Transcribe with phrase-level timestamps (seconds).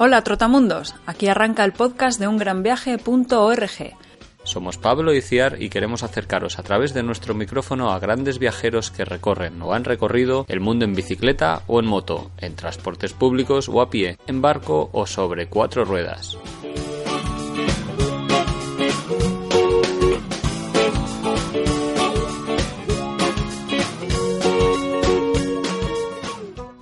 [0.00, 3.96] Hola Trotamundos, aquí arranca el podcast de ungranviaje.org.
[4.42, 8.90] Somos Pablo y Ciar y queremos acercaros a través de nuestro micrófono a grandes viajeros
[8.90, 13.68] que recorren o han recorrido el mundo en bicicleta o en moto, en transportes públicos
[13.68, 16.36] o a pie, en barco o sobre cuatro ruedas.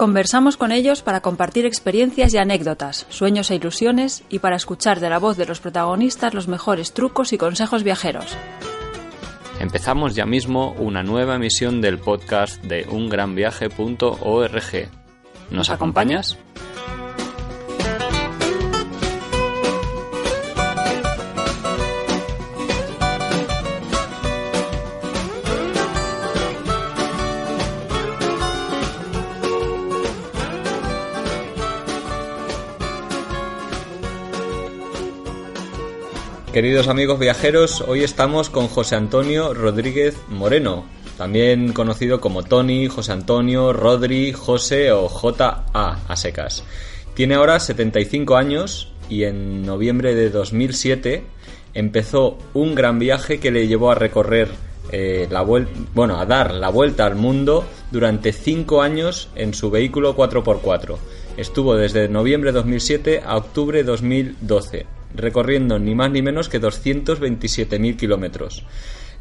[0.03, 5.09] Conversamos con ellos para compartir experiencias y anécdotas, sueños e ilusiones y para escuchar de
[5.09, 8.37] la voz de los protagonistas los mejores trucos y consejos viajeros.
[9.61, 14.89] Empezamos ya mismo una nueva emisión del podcast de ungranviaje.org.
[15.53, 16.37] ¿Nos acompañas?
[36.53, 40.85] Queridos amigos viajeros, hoy estamos con José Antonio Rodríguez Moreno,
[41.17, 46.63] también conocido como Tony, José Antonio, Rodri, José o JA a secas.
[47.15, 51.25] Tiene ahora 75 años y en noviembre de 2007
[51.73, 54.49] empezó un gran viaje que le llevó a recorrer
[54.91, 59.71] eh, la vuelta, bueno, a dar la vuelta al mundo durante 5 años en su
[59.71, 60.99] vehículo 4x4.
[61.39, 66.61] Estuvo desde noviembre de 2007 a octubre de 2012 recorriendo ni más ni menos que
[66.61, 68.65] 227.000 kilómetros.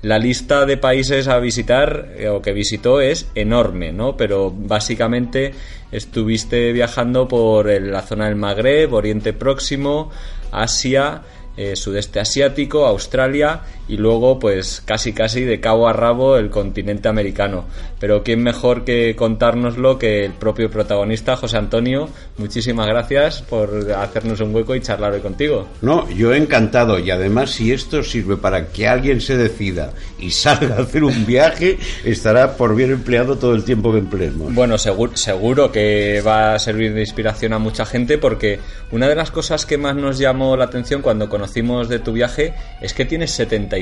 [0.01, 4.17] La lista de países a visitar eh, o que visitó es enorme, ¿no?
[4.17, 5.53] Pero básicamente
[5.91, 10.09] estuviste viajando por la zona del Magreb, Oriente Próximo,
[10.51, 11.21] Asia,
[11.55, 17.09] eh, sudeste asiático, Australia y luego pues casi casi de cabo a rabo el continente
[17.09, 17.65] americano.
[17.99, 22.07] Pero quién mejor que contárnoslo que el propio protagonista, José Antonio.
[22.37, 25.67] Muchísimas gracias por hacernos un hueco y charlar hoy contigo.
[25.81, 30.31] No, yo he encantado y además si esto sirve para que alguien se decida y
[30.31, 34.55] salga a hacer un viaje, estará por bien empleado todo el tiempo que empleemos.
[34.55, 39.15] Bueno, seguro, seguro que va a servir de inspiración a mucha gente porque una de
[39.15, 43.03] las cosas que más nos llamó la atención cuando conocimos de tu viaje es que
[43.03, 43.31] tienes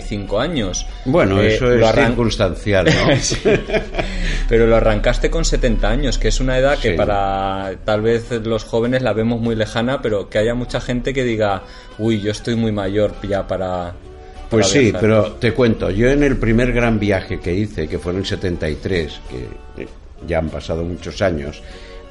[0.02, 0.86] 75 años.
[1.06, 3.16] Bueno, Eh, eso es arran- circunstancial, ¿no?
[3.22, 3.38] Sí.
[4.48, 6.98] Pero lo arrancaste con 70 años, que es una edad que Sí.
[6.98, 11.24] para tal vez los jóvenes la vemos muy lejana, pero que haya mucha gente que
[11.24, 11.64] diga,
[11.98, 13.94] uy, yo estoy muy mayor ya para...
[14.50, 15.02] Pues sí, viajar".
[15.02, 18.26] pero te cuento, yo en el primer gran viaje que hice, que fue en el
[18.26, 19.88] 73, que eh,
[20.28, 21.62] ya han pasado muchos años,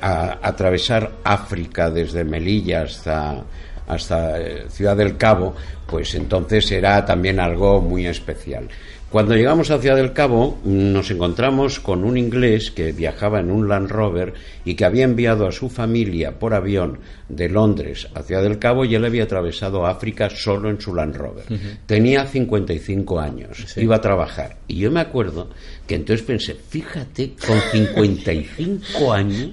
[0.01, 3.43] a, atravesar África desde Melilla hasta,
[3.89, 5.57] hasta eh, Ciudad del Cabo,
[5.89, 8.69] pues entonces era también algo muy especial.
[9.11, 13.67] Cuando llegamos a Ciudad del Cabo nos encontramos con un inglés que viajaba en un
[13.67, 14.35] Land Rover
[14.67, 16.99] y que había enviado a su familia por avión
[17.31, 21.17] de Londres a Ciudad del Cabo y él había atravesado África solo en su Land
[21.17, 21.45] Rover.
[21.87, 24.59] Tenía 55 años, iba a trabajar.
[24.69, 25.49] Y yo me acuerdo
[25.87, 29.53] que entonces pensé, fíjate, con 55 años,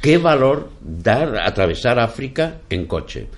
[0.00, 3.28] qué valor dar atravesar África en coche.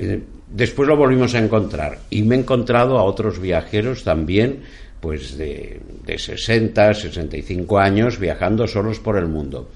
[0.00, 0.22] Eh,
[0.54, 4.60] Después lo volvimos a encontrar y me he encontrado a otros viajeros también,
[5.00, 9.68] pues de, de 60, 65 años, viajando solos por el mundo.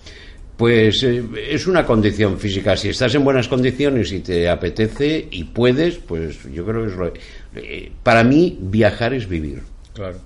[0.57, 2.77] Pues eh, es una condición física.
[2.77, 6.97] Si estás en buenas condiciones y te apetece y puedes, pues yo creo que es
[6.97, 7.13] lo.
[7.57, 9.63] eh, para mí, viajar es vivir.
[9.95, 10.19] Claro,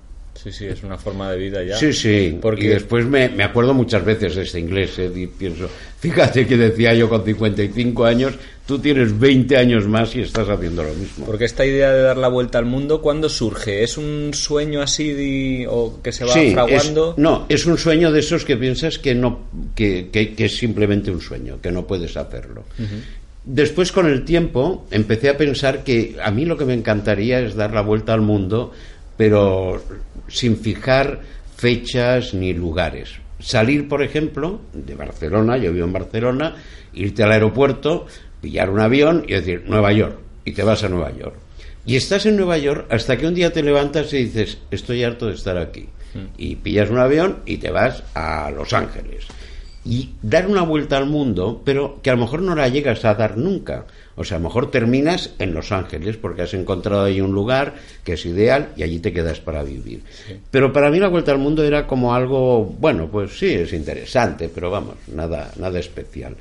[0.43, 1.77] sí, sí, es una forma de vida ya.
[1.77, 2.37] Sí, sí.
[2.41, 6.45] Porque Y después me, me acuerdo muchas veces de este inglés eh, y pienso, fíjate
[6.45, 8.33] que decía yo con 55 años,
[8.65, 11.25] tú tienes 20 años más y estás haciendo lo mismo.
[11.25, 13.83] Porque esta idea de dar la vuelta al mundo, ¿cuándo surge?
[13.83, 17.11] ¿Es un sueño así de- o que se va Sí, fraguando?
[17.11, 19.39] es- no, es un sueño de esos que piensas que no
[19.75, 22.63] que, que- que es simplemente un sueño, que no puedes hacerlo.
[23.45, 27.55] Después, con el tiempo, empecé a pensar que a mí lo que me encantaría es
[27.55, 28.71] dar la vuelta al mundo,
[29.17, 29.83] pero
[30.33, 31.21] sin fijar
[31.55, 33.11] fechas ni lugares.
[33.39, 36.55] Salir, por ejemplo, de Barcelona, yo vivo en Barcelona,
[36.93, 38.07] irte al aeropuerto,
[38.41, 41.35] pillar un avión y decir Nueva York, y te vas a Nueva York.
[41.85, 45.27] Y estás en Nueva York hasta que un día te levantas y dices, estoy harto
[45.27, 45.87] de estar aquí.
[46.37, 49.25] Y pillas un avión y te vas a Los Ángeles.
[49.85, 53.15] y dar una vuelta al mundo, pero que a lo mejor no la llegas a
[53.15, 53.85] dar nunca.
[54.15, 57.75] O sea, a lo mejor terminas en Los Ángeles porque has encontrado ahí un lugar
[58.03, 60.01] que es ideal y allí te quedas para vivir.
[60.51, 64.49] Pero para mí la vuelta al mundo era como algo, bueno, pues sí, es interesante,
[64.53, 66.35] pero vamos, nada, nada especial.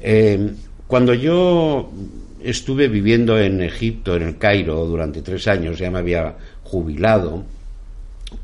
[0.00, 0.50] Eh,
[0.86, 1.90] cuando yo
[2.42, 6.34] estuve viviendo en Egipto, en el Cairo, durante tres años, ya me había
[6.64, 7.44] jubilado,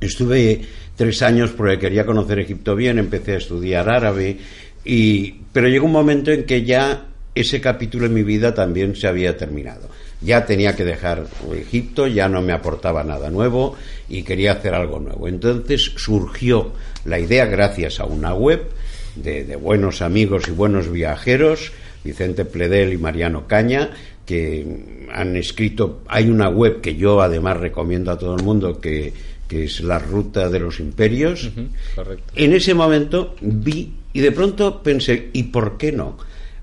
[0.01, 0.61] estuve
[0.97, 4.37] tres años porque quería conocer Egipto bien, empecé a estudiar árabe,
[4.85, 7.07] y, pero llegó un momento en que ya
[7.37, 9.89] ese capítulo en mi vida también se había terminado.
[10.21, 13.77] Ya tenía que dejar Egipto, ya no me aportaba nada nuevo
[14.09, 15.29] y quería hacer algo nuevo.
[15.29, 16.73] Entonces surgió
[17.05, 18.63] la idea, gracias a una web
[19.15, 21.73] de, de buenos amigos y buenos viajeros,
[22.03, 23.91] Vicente Pledel y Mariano Caña,
[24.25, 24.67] que
[25.13, 29.13] han escrito, hay una web que yo además recomiendo a todo el mundo que,
[29.47, 31.51] que es la ruta de los imperios.
[32.35, 36.17] En ese momento vi y de pronto pensé, ¿y por qué no?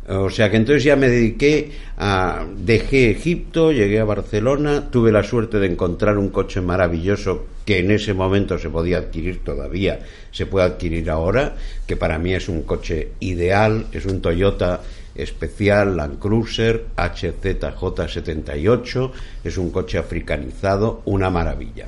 [0.09, 2.45] O sea que entonces ya me dediqué a.
[2.57, 7.91] Dejé Egipto, llegué a Barcelona, tuve la suerte de encontrar un coche maravilloso que en
[7.91, 9.99] ese momento se podía adquirir todavía,
[10.31, 11.55] se puede adquirir ahora,
[11.87, 14.81] que para mí es un coche ideal, es un Toyota
[15.15, 19.11] especial Land Cruiser HZJ78,
[19.43, 21.87] es un coche africanizado, una maravilla.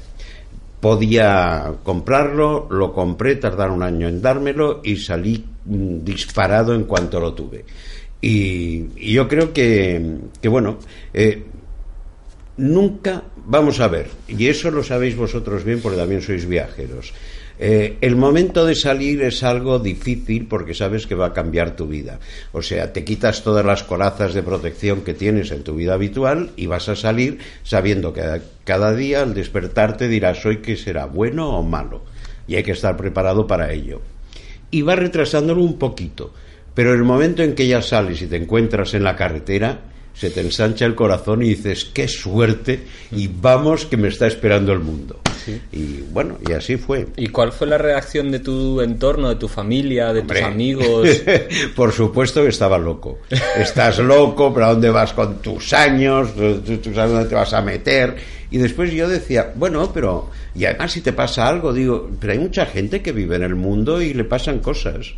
[0.79, 7.19] Podía comprarlo, lo compré, tardar un año en dármelo y salí mm, disparado en cuanto
[7.19, 7.65] lo tuve.
[8.27, 10.79] Y, yo creo que, que bueno,
[11.13, 11.43] eh,
[12.57, 17.13] nunca, vamos a ver, y eso lo sabéis vosotros bien porque también sois viajeros,
[17.59, 21.85] eh, el momento de salir es algo difícil porque sabes que va a cambiar tu
[21.85, 22.19] vida.
[22.51, 26.49] O sea, te quitas todas las corazas de protección que tienes en tu vida habitual
[26.55, 31.55] y vas a salir sabiendo que cada día al despertarte dirás hoy que será bueno
[31.55, 32.01] o malo.
[32.47, 34.01] Y hay que estar preparado para ello.
[34.71, 36.33] Y vas retrasándolo un poquito.
[36.75, 39.79] Pero en el momento en que ya sales y te encuentras en la carretera,
[40.13, 42.81] se te ensancha el corazón y dices, qué suerte,
[43.11, 45.19] y vamos que me está esperando el mundo.
[45.71, 47.07] Y bueno, y así fue.
[47.17, 51.07] ¿Y cuál fue la reacción de tu entorno, de tu familia, de tus amigos?
[51.75, 53.19] Por supuesto que estaba loco.
[53.55, 56.33] Estás loco, pero ¿a dónde vas con tus años?
[56.35, 58.15] ¿Tú, sabes dónde te vas a meter?
[58.49, 60.31] Y después yo decía, bueno, pero...
[60.55, 63.55] Y además si te pasa algo, digo, pero hay mucha gente que vive en el
[63.55, 65.13] mundo y le pasan cosas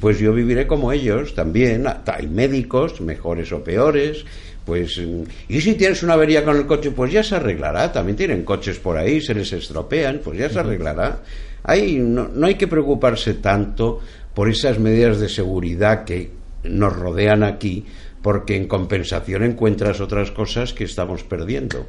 [0.00, 1.86] pues yo viviré como ellos también.
[2.06, 4.24] Hay médicos, mejores o peores.
[4.64, 5.00] Pues,
[5.48, 7.92] y si tienes una avería con el coche, pues ya se arreglará.
[7.92, 11.22] También tienen coches por ahí, se les estropean, pues ya se arreglará.
[11.64, 14.00] Ahí no, no hay que preocuparse tanto
[14.34, 16.30] por esas medidas de seguridad que
[16.64, 17.84] nos rodean aquí,
[18.22, 21.86] porque en compensación encuentras otras cosas que estamos perdiendo.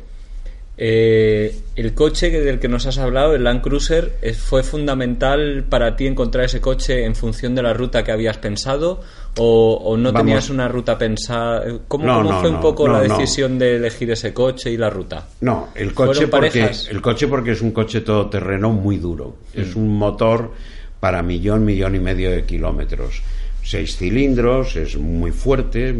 [0.75, 6.07] Eh, el coche del que nos has hablado, el Land Cruiser, ¿fue fundamental para ti
[6.07, 9.01] encontrar ese coche en función de la ruta que habías pensado?
[9.37, 11.63] ¿O, no tenías una ruta pensada?
[11.87, 15.27] ¿Cómo, fue un poco la decisión de elegir ese coche y la ruta?
[15.41, 19.37] No, el coche, porque, el coche porque es un coche todoterreno muy duro.
[19.53, 19.79] Es mm.
[19.79, 20.51] un motor
[20.99, 23.21] para millón, millón y medio de kilómetros
[23.63, 25.95] seis cilindros, es muy fuerte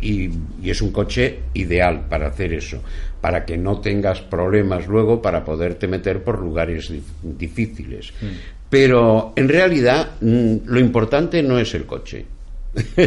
[0.00, 0.30] y,
[0.62, 2.82] es un coche ideal para hacer eso,
[3.24, 6.92] para que no tengas problemas luego para poderte meter por lugares
[7.22, 8.12] difíciles.
[8.20, 8.26] Mm.
[8.68, 12.26] Pero en realidad mm, lo importante no es el coche.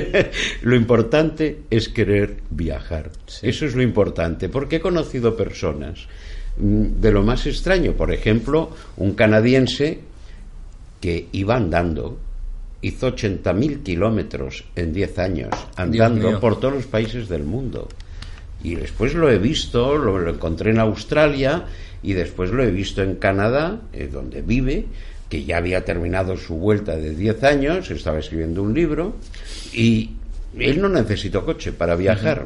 [0.63, 3.11] lo importante es querer viajar.
[3.43, 6.07] Eso es lo importante, porque he conocido personas
[6.57, 7.93] mm, de lo más extraño.
[7.93, 9.99] Por ejemplo, un canadiense
[10.99, 12.17] que iba andando
[12.81, 17.87] hizo 80.000 kilómetros en 10 años, andando por todos los países del mundo.
[18.63, 21.65] Y después lo he visto, lo, encontré en Australia
[22.03, 24.85] y después lo he visto en Canadá, eh, donde vive,
[25.29, 29.15] que ya había terminado su vuelta de 10 años, estaba escribiendo un libro
[29.73, 30.11] y
[30.57, 32.45] él no necesitó coche para viajar.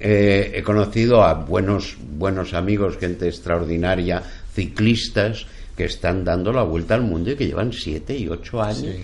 [0.00, 6.94] Eh, he conocido a buenos, buenos amigos, gente extraordinaria, ciclistas que están dando la vuelta
[6.94, 8.94] al mundo y que llevan 7 y 8 años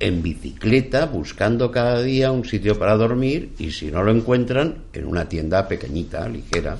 [0.00, 5.06] en bicicleta buscando cada día un sitio para dormir y si no lo encuentran en
[5.06, 6.78] una tienda pequeñita, ligera.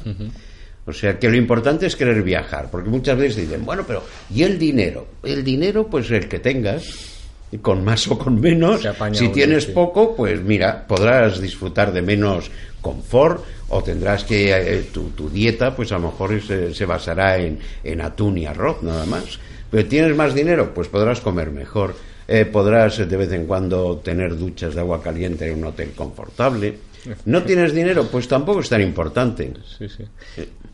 [0.86, 4.02] O sea que lo importante es querer viajar, porque muchas veces dicen, bueno, pero
[4.34, 5.06] ¿y el dinero?
[5.22, 7.20] El dinero, pues el que tengas,
[7.60, 8.82] con más o con menos.
[9.12, 12.50] Si tienes poco, pues mira, podrás disfrutar de menos
[12.80, 17.58] confort o tendrás que eh, tu, dieta, pues a lo mejor se, se basará en,
[17.84, 19.38] en atún y arroz nada más.
[19.70, 21.94] Pero tienes más dinero, pues podrás comer mejor
[22.32, 26.78] eh, podrás de vez en cuando tener duchas de agua caliente en un hotel confortable.
[27.24, 28.06] ¿No tienes dinero?
[28.06, 29.52] Pues tampoco es tan importante.
[29.76, 30.04] Sí, sí.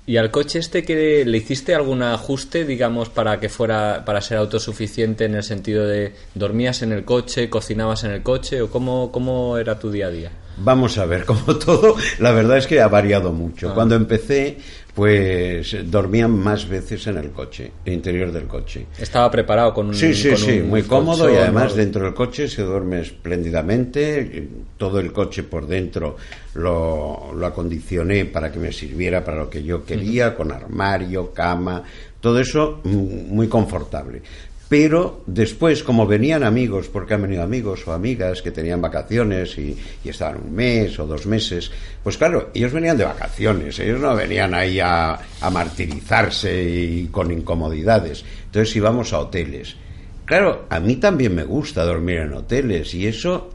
[0.05, 4.37] ¿Y al coche este que le hiciste algún ajuste, digamos, para que fuera, para ser
[4.37, 9.11] autosuficiente en el sentido de dormías en el coche, cocinabas en el coche o cómo,
[9.11, 10.33] cómo era tu día a día?
[10.59, 13.71] Vamos a ver, como todo, la verdad es que ha variado mucho.
[13.71, 13.75] Ah.
[13.75, 14.59] Cuando empecé,
[14.97, 18.87] pues dormía más veces en el coche, el interior del coche.
[18.99, 22.63] Estaba preparado con un Sí, sí, sí, muy cómodo y además dentro del coche se
[22.63, 24.49] duerme espléndidamente.
[24.79, 26.17] Todo el coche por dentro
[26.55, 31.83] lo, lo acondicioné para que me sirviera para lo que yo quería, con armario, cama,
[32.19, 34.23] todo eso mm, muy confortable.
[34.69, 39.77] Pero después, como venían amigos, porque han venido amigos o amigas que tenían vacaciones y,
[40.05, 41.71] estaban un mes o dos meses,
[42.03, 47.31] pues claro, ellos venían de vacaciones, ellos no venían ahí a, a martirizarse y con
[47.31, 48.25] incomodidades.
[48.47, 49.77] Entonces íbamos a hoteles.
[50.25, 53.51] Claro, a mí también me gusta dormir en hoteles y eso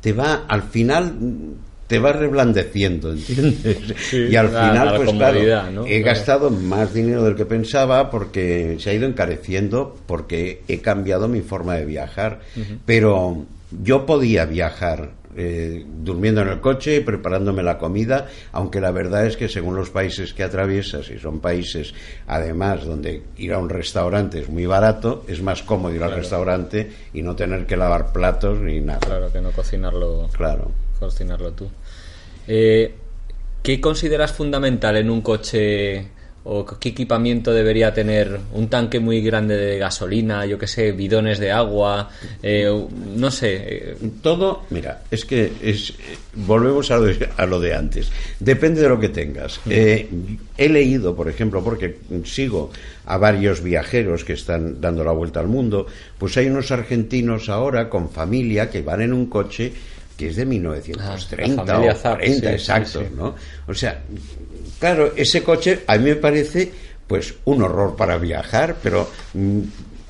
[0.00, 1.14] te va, al final
[1.86, 4.12] te va reblandeciendo, ¿entiendes?
[4.12, 8.94] y al final, pues claro, he gastado más dinero del que pensaba porque se ha
[8.94, 12.40] ido encareciendo porque he cambiado mi forma de viajar.
[12.86, 13.44] Pero
[13.82, 19.26] yo podía viajar eh, durmiendo en el coche y preparándome la comida, aunque la verdad
[19.26, 21.92] es que según los países que atraviesas, y son países
[22.28, 26.90] además donde ir a un restaurante es muy barato, es más cómodo ir al restaurante
[27.12, 29.00] y no tener que lavar platos ni nada.
[29.00, 30.28] Claro, que no cocinarlo.
[30.32, 31.68] Claro cocinarlo tú.
[32.46, 32.94] Eh,
[33.62, 36.08] ¿Qué consideras fundamental en un coche
[36.46, 41.38] o qué equipamiento debería tener un tanque muy grande de gasolina, yo qué sé, bidones
[41.38, 42.10] de agua,
[42.42, 42.70] eh,
[43.16, 43.56] no sé.
[43.56, 43.96] Eh?
[44.20, 45.94] Todo, mira, es que es
[46.34, 48.12] volvemos a lo, de, a lo de antes.
[48.38, 49.58] Depende de lo que tengas.
[49.64, 49.70] Mm.
[50.58, 52.70] he leído, por ejemplo, porque sigo
[53.06, 55.86] a varios viajeros que están dando la vuelta al mundo,
[56.18, 59.72] pues hay unos argentinos ahora con familia que van en un coche
[60.16, 63.34] que es de 1930 ah, o 40, exacto, ¿no?
[63.66, 64.02] O sea,
[64.78, 66.70] claro, ese coche a mí me parece
[67.06, 69.60] pues un horror para viajar, pero mm,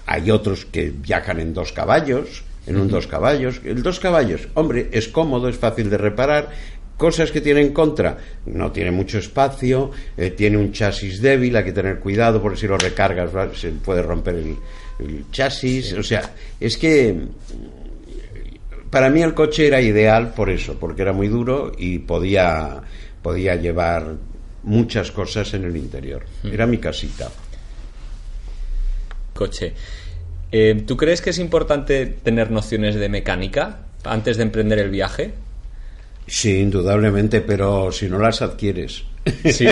[0.06, 3.61] hay otros que viajan en dos caballos, en un dos caballos.
[3.64, 6.50] El dos caballos, hombre, es cómodo, es fácil de reparar.
[6.96, 11.64] Cosas que tiene en contra, no tiene mucho espacio, eh, tiene un chasis débil, hay
[11.64, 15.92] que tener cuidado porque si lo recargas se puede romper el, chasis.
[15.94, 16.30] O sea,
[16.61, 17.16] es que
[18.94, 22.80] para mí el coche era ideal por eso, porque era muy duro y podía,
[23.22, 24.14] podía llevar
[24.62, 26.24] muchas cosas en el interior.
[26.44, 26.52] Hmm.
[26.52, 27.28] Era mi casita.
[29.32, 29.72] Coche.
[30.52, 35.34] Eh, ¿Tú crees que es importante tener nociones de mecánica antes de emprender el viaje?
[36.28, 39.02] Sí, indudablemente, pero si no las adquieres.
[39.45, 39.66] Sí.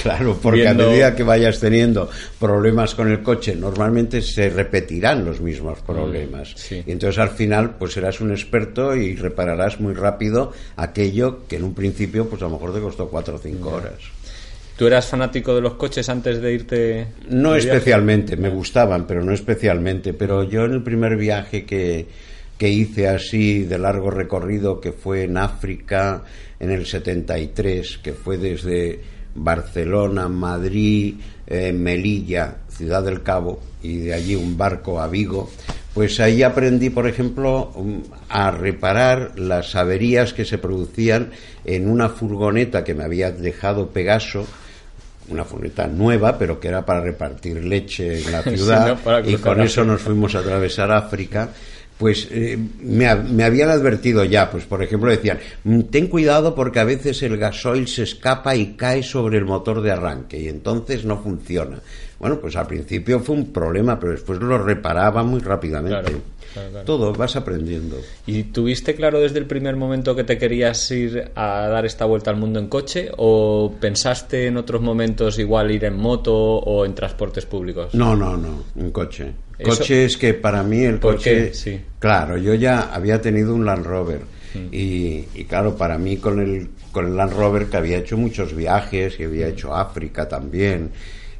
[0.00, 5.40] claro, porque a medida que vayas teniendo problemas con el coche, normalmente se repetirán los
[5.40, 6.54] mismos problemas.
[6.70, 11.64] Y entonces al final, pues serás un experto y repararás muy rápido aquello que en
[11.64, 14.18] un principio, pues a lo mejor te costó cuatro o cinco horas.
[14.78, 17.06] ¿Tú eras fanático de los coches antes de irte?
[17.28, 20.14] No especialmente, me gustaban, pero no especialmente.
[20.14, 22.06] Pero yo en el primer viaje que,
[22.58, 26.24] que hice así de largo recorrido, que fue en África
[26.58, 29.00] en el 73, que fue desde
[29.34, 31.14] Barcelona, Madrid,
[31.46, 35.50] eh, Melilla, Ciudad del Cabo, y de allí un barco a Vigo,
[35.94, 41.30] pues ahí aprendí, por ejemplo, um, a reparar las averías que se producían
[41.64, 44.46] en una furgoneta que me había dejado Pegaso,
[45.28, 49.84] una furgoneta nueva, pero que era para repartir leche en la ciudad, y con eso
[49.84, 51.50] nos fuimos a atravesar África
[51.98, 56.78] pues eh, me, me, habían advertido ya, pues por ejemplo decían, mm, ten cuidado porque
[56.78, 61.04] a veces el gasoil se escapa y cae sobre el motor de arranque y entonces
[61.04, 61.80] no funciona.
[62.18, 66.16] Bueno, pues al principio fue un problema, pero después lo reparaba muy rápidamente.
[66.84, 67.96] Todo, vas aprendiendo.
[68.26, 72.30] ¿Y tuviste claro desde el primer momento que te querías ir a dar esta vuelta
[72.30, 76.94] al mundo en coche o pensaste en otros momentos igual ir en moto o en
[76.94, 77.94] transportes públicos?
[77.94, 79.32] No, no, no, en coche.
[79.62, 81.52] Coche es que para mí el coche...
[81.52, 81.80] Sí.
[81.98, 84.20] Claro, yo ya había tenido un Land Rover
[84.54, 84.72] mm.
[84.72, 88.54] y, y, claro, para mí con el, con el Land Rover que había hecho muchos
[88.54, 90.92] viajes y había hecho África también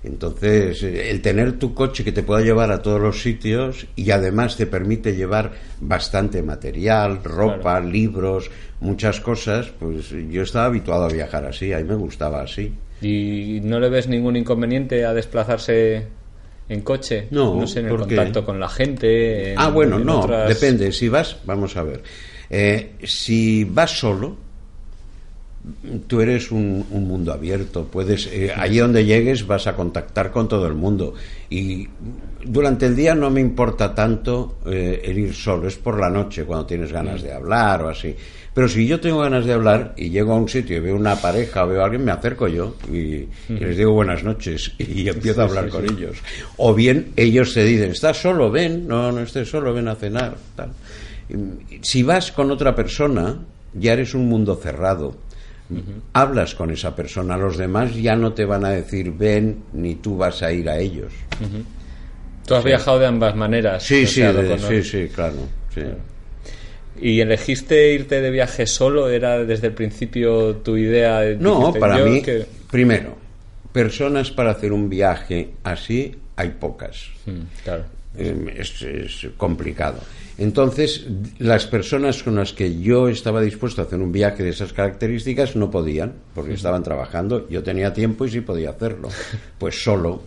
[0.05, 4.57] entonces, el tener tu coche que te pueda llevar a todos los sitios y además
[4.57, 11.45] te permite llevar bastante material, ropa, libros, muchas cosas, pues yo estaba habituado a viajar
[11.47, 12.73] así, a mí me gustaba así.
[13.01, 16.07] ¿Y no le ves ningún inconveniente a desplazarse
[16.69, 17.29] en coche?
[17.31, 19.55] No, no sé, en el contacto con la gente.
[19.57, 20.93] ah, bueno, no, depende.
[20.93, 22.03] Si vas, vamos a ver.
[22.51, 24.37] Eh, si vas solo,
[26.07, 30.67] tú eres un, mundo abierto, puedes, eh, allí donde llegues vas a contactar con todo
[30.67, 31.15] el mundo
[31.51, 31.87] y
[32.45, 36.45] durante el día no me importa tanto eh, el ir solo, es por la noche
[36.45, 38.15] cuando tienes ganas de hablar o así.
[38.59, 41.15] Pero si yo tengo ganas de hablar y llego a un sitio y veo una
[41.15, 45.43] pareja o veo a alguien, me acerco yo y, les digo buenas noches y empiezo
[45.43, 46.17] a hablar con ellos.
[46.57, 48.51] O bien ellos te dicen, ¿estás solo?
[48.51, 50.35] Ven, no, no estés solo, ven a cenar.
[50.57, 50.73] Tal.
[51.83, 53.39] Si vas con otra persona,
[53.75, 55.17] ya eres un mundo cerrado.
[56.13, 60.17] Hablas con esa persona, los demás ya no te van a decir ven ni tú
[60.17, 61.13] vas a ir a ellos.
[62.45, 63.85] Tú has viajado de ambas maneras.
[63.85, 64.21] Sí, sí,
[64.67, 65.47] sí, sí, claro.
[67.01, 69.09] ¿Y elegiste irte de viaje solo?
[69.09, 71.23] ¿Era desde el principio tu idea?
[71.39, 72.23] No, para mí,
[72.71, 73.17] primero,
[73.73, 77.11] personas para hacer un viaje así hay pocas.
[77.65, 77.85] claro.
[78.17, 80.01] Em, es, complicado.
[80.39, 81.07] Entonces,
[81.39, 85.57] las personas con las que yo estaba dispuesto a hacer un viaje de esas características
[85.57, 87.49] no podían, porque estaban trabajando.
[87.49, 89.09] Yo tenía tiempo y sí podía hacerlo.
[89.59, 90.23] Pues solo.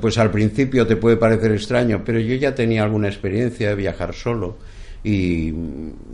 [0.00, 4.14] Pues al principio te puede parecer extraño, pero yo ya tenía alguna experiencia de viajar
[4.14, 4.56] solo.
[5.04, 5.52] Y,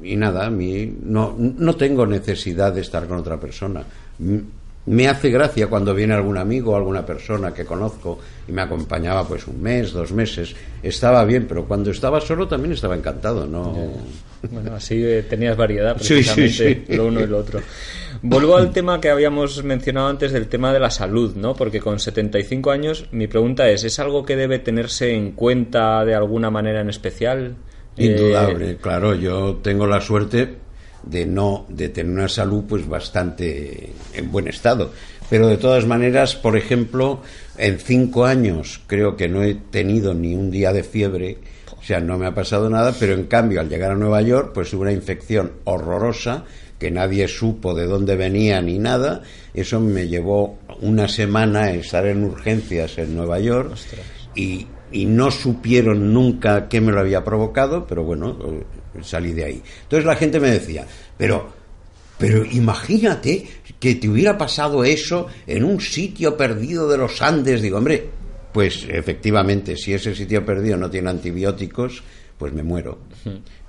[0.02, 3.84] y nada, a mí no, no tengo necesidad de estar con otra persona
[4.84, 9.26] me hace gracia cuando viene algún amigo o alguna persona que conozco y me acompañaba
[9.26, 13.92] pues un mes, dos meses, estaba bien, pero cuando estaba solo también estaba encantado, ¿no?
[14.50, 17.60] Bueno, así eh, tenías variedad precisamente lo uno y lo otro.
[18.22, 21.54] Vuelvo al tema que habíamos mencionado antes del tema de la salud, ¿no?
[21.54, 26.16] Porque con 75 años mi pregunta es, ¿es algo que debe tenerse en cuenta de
[26.16, 27.54] alguna manera en especial?
[27.96, 30.56] Indudable, eh, claro, yo tengo la suerte
[31.02, 34.92] de no de tener una salud pues bastante en buen estado.
[35.28, 37.22] Pero de todas maneras por ejemplo
[37.58, 41.38] en cinco años creo que no he tenido ni un día de fiebre
[41.76, 44.52] o sea no me ha pasado nada pero en cambio al llegar a Nueva York
[44.54, 46.44] pues tuve una infección horrorosa
[46.82, 49.22] que nadie supo de dónde venía ni nada.
[49.54, 53.76] Eso me llevó una semana a estar en urgencias en Nueva York
[54.34, 58.38] y y no supieron nunca qué me lo había provocado, pero bueno,
[59.02, 59.62] salí de ahí.
[59.82, 61.52] Entonces la gente me decía, pero,
[62.18, 63.46] pero imagínate
[63.78, 67.62] que te hubiera pasado eso en un sitio perdido de los Andes.
[67.62, 68.08] Digo, hombre,
[68.52, 72.02] pues efectivamente, si ese sitio perdido no tiene antibióticos,
[72.42, 72.98] pues me muero.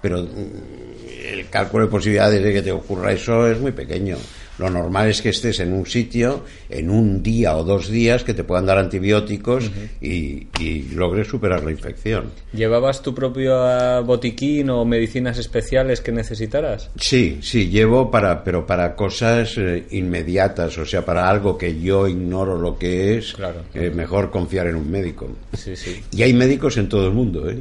[0.02, 4.18] Pero mm, el cálculo de posibilidades de que te ocurra eso es muy pequeño.
[4.58, 8.34] Lo normal es que estés en un sitio, en un día o dos días, que
[8.34, 10.48] te puedan dar antibióticos y,
[10.94, 12.32] logres superar la infección.
[12.54, 16.90] ¿Llevabas tu propio botiquín o medicinas especiales que necesitaras?
[16.98, 22.08] Sí, sí, llevo para, pero para cosas eh, inmediatas, o sea, para algo que yo
[22.08, 25.28] ignoro lo que es, claro, eh, mejor confiar en un médico.
[25.54, 26.02] Sí, sí.
[26.12, 27.60] Y hay médicos en todo el mundo, ¿eh?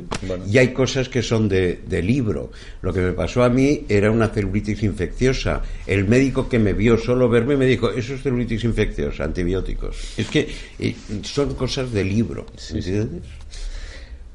[0.51, 2.51] Y hay cosas que son de, de libro.
[2.83, 5.63] Lo que me pasó a mí era una celulitis infecciosa.
[5.87, 10.19] El médico que me vio solo verme me dijo, eso es celulitis infecciosa, antibióticos.
[10.19, 13.23] Es que eh, son cosas de libro, ¿entiendes?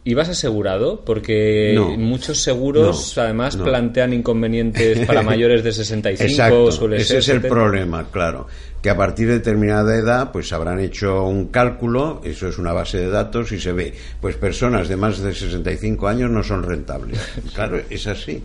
[0.08, 1.04] ¿Ibas asegurado?
[1.04, 6.24] Porque muchos seguros además plantean inconvenientes para mayores de 65.
[6.24, 8.48] Exacto, ese es el problema, claro.
[8.82, 13.00] Que a partir de determinada edad, pues habrán hecho un cálculo, eso es una base
[13.00, 17.20] de datos y se ve, pues personas de más de 65 años no son rentables.
[17.54, 18.42] Claro, es así.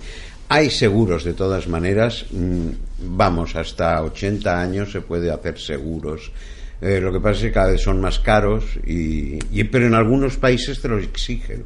[0.48, 2.68] Hay seguros de todas maneras, mm,
[3.16, 6.32] vamos, hasta 80 años se puede hacer seguros.
[6.82, 10.36] Eh, lo que pasa es que cada vez son más caros, y, pero en algunos
[10.36, 11.64] países te los exigen.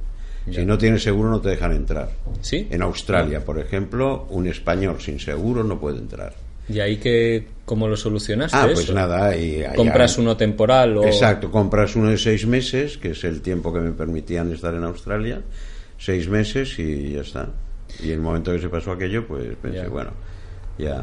[0.52, 2.10] Si no tienes seguro no te dejan entrar.
[2.40, 2.68] ¿Sí?
[2.70, 6.34] En Australia, por ejemplo, un español sin seguro no puede entrar.
[6.68, 8.56] ¿Y ahí que, cómo lo solucionaste?
[8.56, 9.36] Ah, pues nada.
[9.36, 10.98] Y, ¿Compras uno temporal?
[10.98, 11.04] O...
[11.04, 14.84] Exacto, compras uno de seis meses, que es el tiempo que me permitían estar en
[14.84, 15.40] Australia,
[15.98, 17.48] seis meses y ya está.
[18.00, 20.12] Y en el momento que se pasó aquello, pues pensé, bueno,
[20.78, 21.02] ya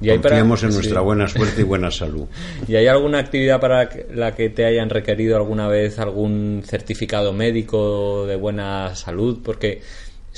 [0.00, 2.26] ¿Y confiamos en nuestra buena suerte y buena salud.
[2.68, 8.26] ¿Y hay alguna actividad para la que te hayan requerido alguna vez algún certificado médico
[8.26, 9.40] de buena salud?
[9.42, 9.82] Porque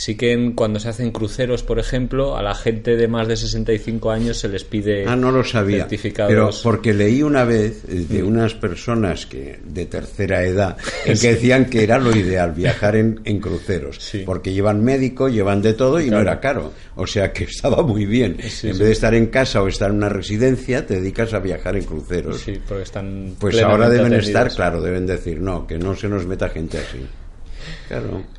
[0.01, 4.11] sí que cuando se hacen cruceros, por ejemplo, a la gente de más de 65
[4.11, 5.87] años se les pide ah, no lo sabía,
[6.27, 8.27] Pero porque leí una vez de mm.
[8.27, 13.41] unas personas que de tercera edad en que decían que era lo ideal viajar en,
[13.41, 16.73] cruceros, porque llevan médico, llevan de todo y no era caro.
[16.95, 18.39] O sea que estaba muy bien.
[18.41, 21.77] en vez de estar en casa o estar en una residencia, te dedicas a viajar
[21.77, 22.41] en cruceros.
[22.41, 26.25] Sí, porque están Pues ahora deben estar, claro, deben decir, no, que no se nos
[26.25, 27.07] meta gente así.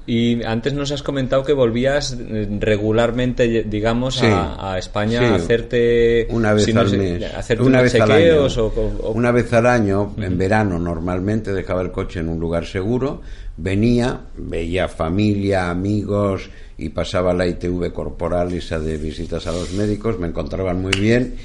[0.06, 6.54] Y antes nos has comentado que volvías eh, regularmente, digamos, a, España a hacerte una
[6.54, 8.48] vez al mes, una vez al año,
[9.14, 13.22] una vez al año, en verano normalmente dejaba el coche en un lugar seguro,
[13.58, 20.18] venía, veía familia, amigos y pasaba la ITV corporal esa de visitas a los médicos,
[20.18, 21.36] me encontraban muy bien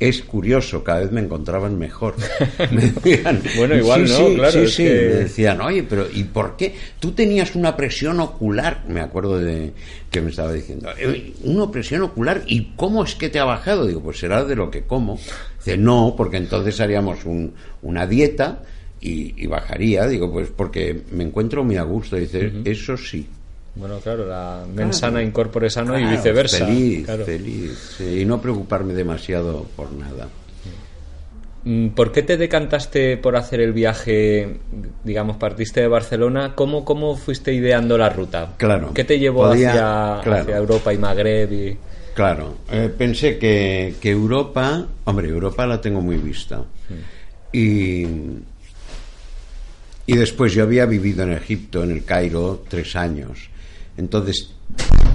[0.00, 2.14] es curioso, cada vez me encontraban mejor.
[2.70, 4.52] Me decían, bueno, igual sí, no, sí, claro.
[4.52, 4.90] Sí, sí, que...
[4.90, 6.74] me decían, oye, pero ¿y por qué?
[6.98, 9.72] Tú tenías una presión ocular, me acuerdo de
[10.10, 13.86] que me estaba diciendo, "Eh, una presión ocular, ¿y cómo es que te ha bajado?
[13.86, 15.18] Digo, pues será de lo que como.
[15.58, 18.62] Dice, no, porque entonces haríamos un, una dieta
[19.00, 20.06] y, y bajaría.
[20.06, 22.16] Digo, pues porque me encuentro muy a gusto.
[22.16, 23.26] Dice, eso sí.
[23.76, 26.64] Bueno, claro, la mensana incorpore sano y Claro, viceversa.
[26.66, 27.24] Feliz, claro.
[27.24, 27.94] feliz.
[27.98, 30.28] sí, y no preocuparme demasiado por nada.
[31.64, 34.58] Mm, ¿Por qué te decantaste por hacer el viaje,
[35.02, 36.52] digamos, partiste de Barcelona?
[36.54, 38.52] ¿Cómo, cómo fuiste ideando la ruta?
[38.58, 38.92] Claro.
[38.94, 40.42] ¿Qué te llevó Podía- hacia, claro.
[40.42, 41.52] hacia Europa y Magreb?
[41.52, 41.78] Y...
[42.14, 46.62] Claro, eh, pensé que, que Europa, hombre, Europa la tengo muy vista.
[47.50, 48.04] Y,
[50.06, 53.48] y después yo había vivido en Egipto, en el Cairo, tres años.
[53.96, 54.50] Entonces,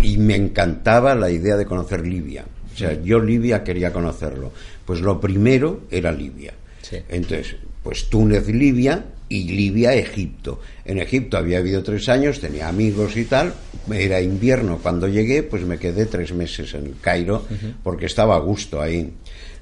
[0.02, 2.46] y me encantaba la idea de conocer Libia.
[2.74, 4.52] O sea, yo Libia quería conocerlo.
[4.86, 6.54] Pues lo primero era Libia.
[6.82, 6.98] Sí.
[7.10, 10.60] Entonces, pues Túnez, Libia y Libia, Egipto.
[10.86, 13.54] En Egipto había habido tres años, tenía amigos y tal.
[13.92, 17.46] Era invierno cuando llegué, pues me quedé tres meses en el Cairo
[17.84, 19.14] porque estaba a gusto ahí.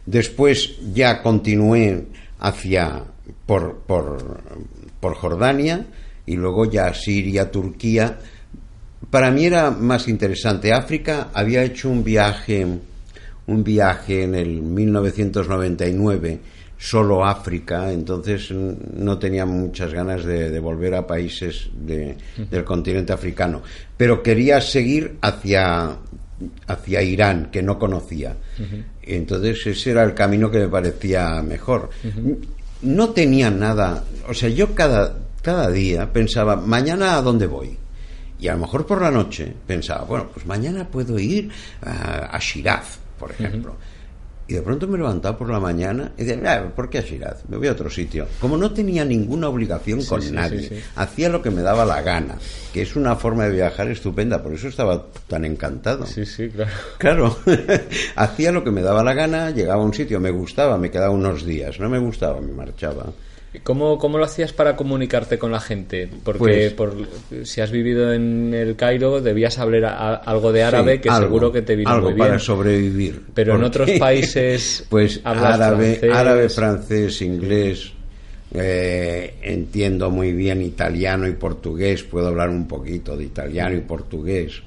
[0.06, 2.06] Después ya continué
[2.39, 3.03] hacia
[3.45, 4.41] por, por,
[4.99, 5.86] por Jordania
[6.25, 8.19] y luego ya Siria, Turquía.
[9.10, 10.73] Para mí era más interesante.
[10.73, 12.65] África había hecho un viaje,
[13.47, 16.39] un viaje en el 1999,
[16.77, 22.17] solo África, entonces no tenía muchas ganas de, de volver a países de-
[22.49, 23.62] del continente africano.
[23.95, 25.97] Pero quería seguir hacia,
[26.67, 28.36] hacia Irán, que no conocía.
[29.03, 31.89] Entonces ese era el camino que me parecía mejor.
[32.83, 37.75] No tenía nada, o sea, yo cada, cada día pensaba, mañana a dónde voy.
[38.39, 41.50] Y a lo mejor por la noche pensaba, bueno, pues mañana puedo ir
[41.82, 43.76] a, a Shiraz, por ejemplo.
[44.50, 47.43] Y de pronto me levantaba por la mañana y decía, "Ah, ¿por qué a Shiraz?
[47.50, 48.28] Me voy a otro sitio.
[48.39, 50.80] Como no tenía ninguna obligación con sí, nadie, sí.
[50.95, 52.36] hacía lo que me daba la gana,
[52.73, 56.06] que es una forma de viajar estupenda, por eso estaba tan encantado.
[56.06, 56.71] Sí, sí, claro.
[56.97, 57.38] Claro,
[58.15, 61.10] hacía lo que me daba la gana, llegaba a un sitio, me gustaba, me quedaba
[61.12, 63.08] unos días, no me gustaba, me marchaba.
[63.63, 66.07] ¿Cómo, ¿Cómo lo hacías para comunicarte con la gente?
[66.23, 66.93] Porque Pues- por,
[67.45, 71.27] si has vivido en el Cairo debías hablar a- algo de árabe Sí, que algo,
[71.27, 72.27] seguro que te vino algo muy bien.
[72.27, 73.21] para sobrevivir.
[73.33, 76.13] Pero en otros países pues árabe, francés.
[76.13, 77.91] árabe, francés, inglés,
[78.53, 84.62] eh, entiendo muy bien italiano y portugués, puedo hablar un poquito de italiano y portugués.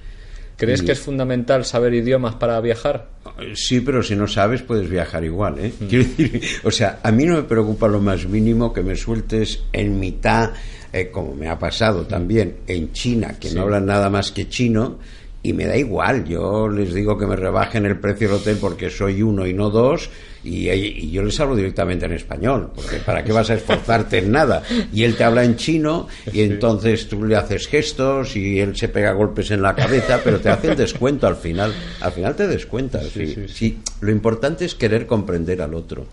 [0.60, 3.08] ¿Crees Y- que es fundamental saber idiomas para viajar?
[3.54, 5.72] Sí, pero si no sabes puedes viajar igual, ¿eh?
[5.80, 5.84] Mm.
[5.86, 9.62] Quiero decir, o sea, a mí no me preocupa lo más mínimo que me sueltes
[9.72, 10.50] en mitad,
[10.92, 13.54] eh, como me ha pasado también en China, que Sí.
[13.56, 14.98] no hablan nada más que chino,
[15.42, 16.26] y me da igual.
[16.26, 19.70] Yo les digo que me rebajen el precio del hotel porque soy uno y no
[19.70, 20.10] dos,
[20.42, 24.32] y, y yo les hablo directamente en español, porque ¿para qué vas a esforzarte en
[24.32, 24.62] nada?
[24.92, 28.88] Y él te habla en chino, y entonces tú le haces gestos, y él se
[28.88, 31.72] pega golpes en la cabeza, pero te hace el descuento al final.
[32.00, 33.04] Al final te descuentas.
[33.04, 33.34] Sí, sí.
[33.34, 33.54] sí, sí.
[33.54, 36.06] Sí, lo importante es querer comprender al otro.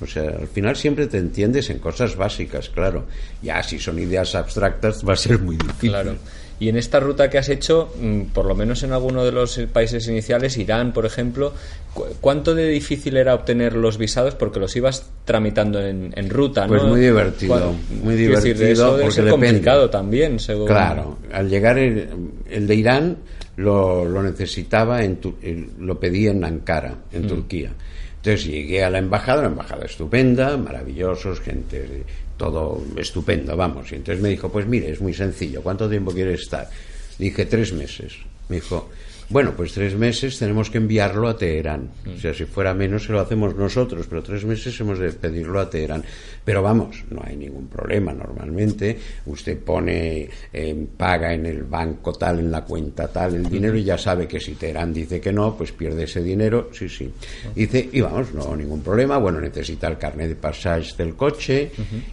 [0.00, 3.06] O sea, al final siempre te entiendes en cosas básicas, claro.
[3.42, 5.90] Ya si son ideas abstractas va a ser muy difícil.
[5.90, 6.16] Claro.
[6.62, 9.58] Y en esta ruta que has hecho, mm, por lo menos en alguno de los
[9.72, 11.52] países iniciales, Irán, por ejemplo,
[11.92, 14.36] cu- ¿cuánto de difícil era obtener los visados?
[14.36, 16.68] Porque los ibas tramitando en, en ruta, ¿no?
[16.68, 19.46] Pues muy divertido, ¿Cuál- muy quiero decir, divertido, eso debe porque ser depende.
[19.48, 20.66] complicado también, según...
[20.68, 22.08] Claro, al llegar el,
[22.48, 23.16] el de Irán
[23.56, 25.34] lo, lo necesitaba, en Tu-
[25.80, 27.70] lo pedí en Ankara, en Turquía.
[28.18, 32.04] Entonces llegué a la embajada, una embajada estupenda, maravillosos, gente,
[32.42, 33.92] todo estupendo, vamos.
[33.92, 36.68] Y entonces me dijo, pues mire, es muy sencillo, ¿cuánto tiempo quiere estar?
[37.16, 38.14] Dije, tres meses.
[38.48, 38.90] Me dijo,
[39.28, 41.90] bueno, pues tres meses tenemos que enviarlo a Teherán.
[42.14, 45.60] O sea, si fuera menos se lo hacemos nosotros, pero tres meses hemos de pedirlo
[45.60, 46.04] a Teherán.
[46.44, 48.98] Pero vamos, no hay ningún problema normalmente.
[49.26, 53.84] Usted pone, eh, paga en el banco tal, en la cuenta tal, el dinero y
[53.84, 56.70] ya sabe que si Teherán dice que no, pues pierde ese dinero.
[56.72, 57.10] Sí, sí.
[57.54, 59.18] Dice, y vamos, no, ningún problema.
[59.18, 60.62] Bueno, necesita el carnet de pasaje
[60.96, 61.70] del coche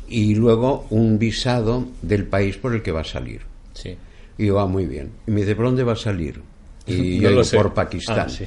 [0.07, 3.41] y luego un visado del país por el que va a salir.
[3.73, 3.95] Sí.
[4.37, 5.11] Y yo, ah, muy bien.
[5.27, 6.41] Y me dice, ¿por dónde va a salir?
[6.89, 8.19] Y No yo digo, por Pakistán.
[8.19, 8.45] Ah, sí.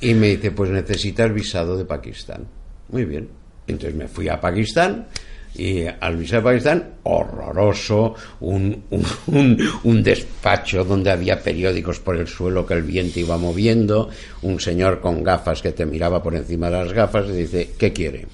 [0.00, 2.46] Y me dice, pues necesitas visado de Pakistán.
[2.90, 3.28] Muy bien.
[3.66, 5.06] Entonces me fui a Pakistán
[5.54, 12.16] y al visado de Pakistán, horroroso, un, un, un- un despacho donde había periódicos por
[12.16, 14.08] el suelo que el viento iba moviendo,
[14.42, 17.92] un señor con gafas que te miraba por encima de las gafas y dice, ¿qué
[17.92, 18.26] quiere?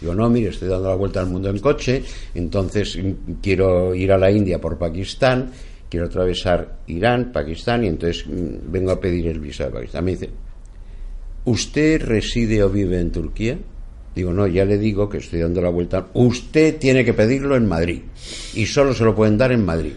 [0.00, 2.02] Digo, no, mire, estoy dando la vuelta al mundo en coche,
[2.34, 5.50] entonces mm, quiero ir a la India por Pakistán,
[5.88, 10.04] quiero atravesar Irán, Pakistán, y entonces mm, vengo a pedir el visado de Pakistán.
[10.04, 10.30] Me dice,
[11.44, 13.58] ¿usted reside o vive en Turquía?
[14.14, 16.06] Digo, no, ya le digo que estoy dando la vuelta.
[16.14, 18.00] Usted tiene que pedirlo en Madrid.
[18.54, 19.92] Y solo se lo pueden dar en Madrid.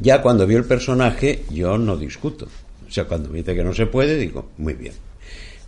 [0.00, 2.46] Ya cuando vio el personaje, yo no discuto.
[2.86, 4.94] O sea, cuando me dice que no se puede, digo, muy bien.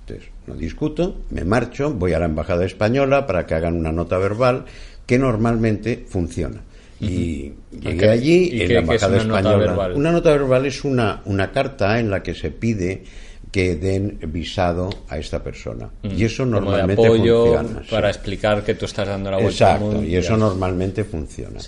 [0.00, 4.18] Entonces, no discuto, me marcho, voy a la Embajada Española para que hagan una nota
[4.18, 4.64] verbal
[5.06, 6.62] que normalmente funciona.
[7.00, 9.92] Y llegué allí en la Embajada Española.
[9.94, 13.02] una nota verbal es una, una carta en la que se pide
[13.50, 15.90] que den visado a esta persona.
[16.02, 16.10] Mm.
[16.16, 17.82] Y eso normalmente funciona.
[17.90, 21.58] Para explicar que tú estás dando la vuelta Exacto, y eso normalmente funciona.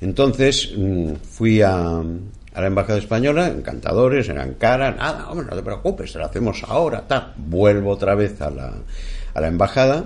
[0.00, 5.62] Entonces mm, fui a, a, la Embajada Española, encantadores, en Ankara, nada, hombre, no te
[5.62, 7.32] preocupes, te lo hacemos ahora, tal.
[7.36, 8.72] Vuelvo otra vez a la,
[9.34, 10.04] a la Embajada,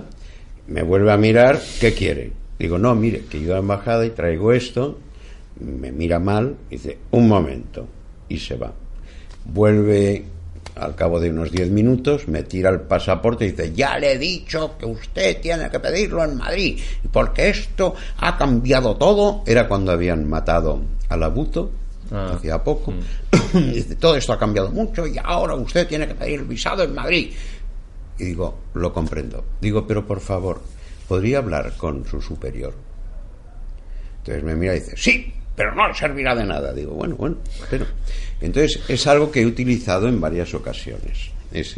[0.67, 2.38] me vuelve a mirar, ¿qué quiere?
[2.59, 4.99] Digo, no, mire, que yo a la Embajada y traigo esto,
[5.59, 7.87] me mira mal, dice, un momento,
[8.27, 8.73] y se va.
[9.45, 10.25] Vuelve
[10.79, 14.17] al cabo de unos diez minutos me tira el pasaporte y dice, ya le he
[14.17, 16.79] dicho que usted tiene que pedirlo en Madrid,
[17.11, 19.43] porque esto ha cambiado todo.
[19.45, 21.71] Era cuando habían matado al Abuto,
[22.11, 22.33] ah.
[22.35, 22.91] hacía poco.
[22.91, 23.71] Mm.
[23.73, 26.93] dice, todo esto ha cambiado mucho y ahora usted tiene que pedir el visado en
[26.93, 27.31] Madrid.
[28.17, 29.43] Y digo, lo comprendo.
[29.61, 30.61] Digo, pero por favor,
[31.09, 32.73] ¿podría hablar con su superior?
[34.19, 36.71] Entonces me mira y dice, sí, pero no servirá de nada.
[36.71, 37.37] Digo, bueno, bueno,
[37.69, 37.85] pero.
[38.39, 41.31] Entonces, es algo que he utilizado en varias ocasiones.
[41.51, 41.75] Es,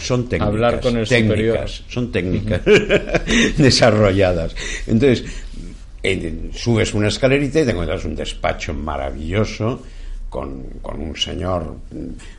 [0.00, 0.54] son técnicas.
[0.54, 2.60] Hablar con el técnicas, Son técnicas
[3.56, 4.54] desarrolladas.
[4.86, 5.24] Entonces,
[6.52, 9.82] subes una escalerita y te encuentras un despacho maravilloso
[10.30, 11.76] con, con un señor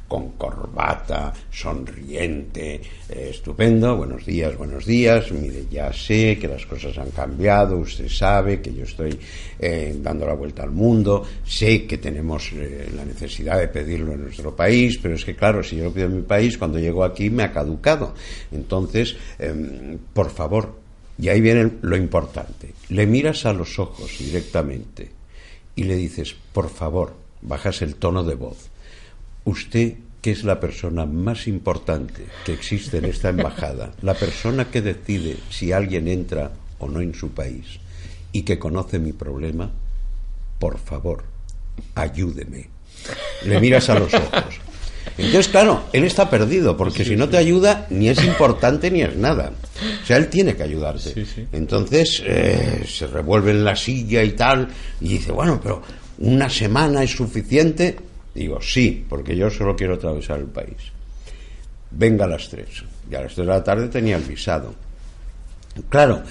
[0.08, 3.97] con corbata, sonriente, eh, estupendo.
[3.97, 5.32] Buenos días, buenos días.
[5.32, 9.19] Mire, ya sé que las cosas han cambiado, usted sabe que yo estoy
[9.60, 14.23] eh, dando la vuelta al mundo, sé que tenemos eh, la necesidad de pedirlo en
[14.23, 17.04] nuestro país, pero es que claro, si yo lo pido en mi país, cuando llego
[17.04, 18.13] aquí me ha caducado.
[18.51, 20.80] Entonces, em, por favor,
[21.19, 25.12] y ahí viene lo importante, le miras a los ojos directamente
[25.75, 28.69] y le dices, por favor, bajas el tono de voz
[29.45, 34.82] usted que es la persona más importante que existe en esta embajada, la persona que
[34.82, 37.80] decide si alguien entra o no en su país
[38.32, 39.71] y que conoce mi problema,
[40.60, 41.23] por favor,
[41.95, 42.69] ayúdeme.
[43.45, 44.60] Le miras a los ojos.
[45.17, 49.15] Entonces, claro, él está perdido, porque si no te ayuda, ni es importante ni es
[49.17, 49.51] nada.
[50.04, 51.25] O sea, él tiene que ayudarte.
[51.51, 54.67] Entonces, eh, se revuelve en la silla y tal,
[55.01, 55.82] y dice, bueno, pero
[56.22, 57.96] una semana es suficiente.
[58.34, 60.78] Digo, sí, porque yo solo quiero atravesar el país.
[61.92, 62.84] Venga a las tres.
[63.10, 64.74] Y a las tres de la tarde tenía el visado.
[65.90, 66.24] Claro,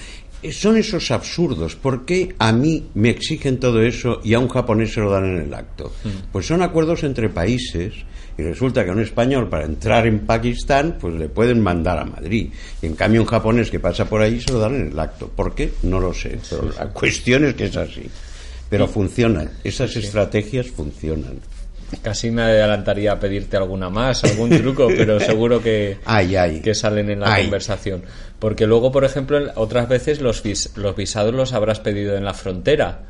[0.51, 1.75] son esos absurdos.
[1.75, 5.25] ¿Por qué a mí me exigen todo eso y a un japonés se lo dan
[5.25, 5.93] en el acto?
[6.03, 6.31] Mm.
[6.31, 7.93] Pues son acuerdos entre países
[8.37, 12.05] y resulta que a un español para entrar en Pakistán pues le pueden mandar a
[12.05, 12.49] Madrid.
[12.81, 15.27] Y en cambio un japonés que pasa por ahí se lo dan en el acto.
[15.27, 15.73] ¿Por qué?
[15.83, 16.39] No lo sé.
[16.49, 18.09] Pero la cuestión es que es así.
[18.71, 19.49] Pero funcionan.
[19.65, 21.41] Esas estrategias funcionan.
[22.01, 25.97] Casi me adelantaría a pedirte alguna más, algún truco, pero seguro que,
[26.63, 28.01] que salen en la conversación.
[28.39, 30.41] Porque luego, por ejemplo, otras veces los,
[30.77, 33.01] los visados los habrás pedido en la frontera.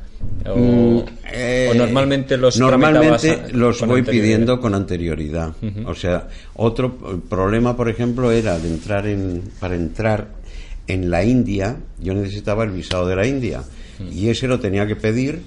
[0.47, 5.52] O, mm, eh, normalmente los normalmente los voy pidiendo con anterioridad
[5.88, 6.95] o sea otro
[7.28, 10.28] problema por ejemplo era de entrar en para entrar
[10.86, 13.63] en la India yo necesitaba el visado de la India
[14.09, 15.41] y ese lo tenía que pedir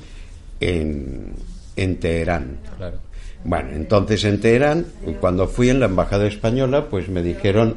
[0.61, 1.33] en,
[1.77, 2.59] en Teherán.
[2.77, 2.99] Claro.
[3.45, 4.87] Bueno, entonces en Teherán,
[5.21, 7.77] cuando fui en la embajada española, pues me dijeron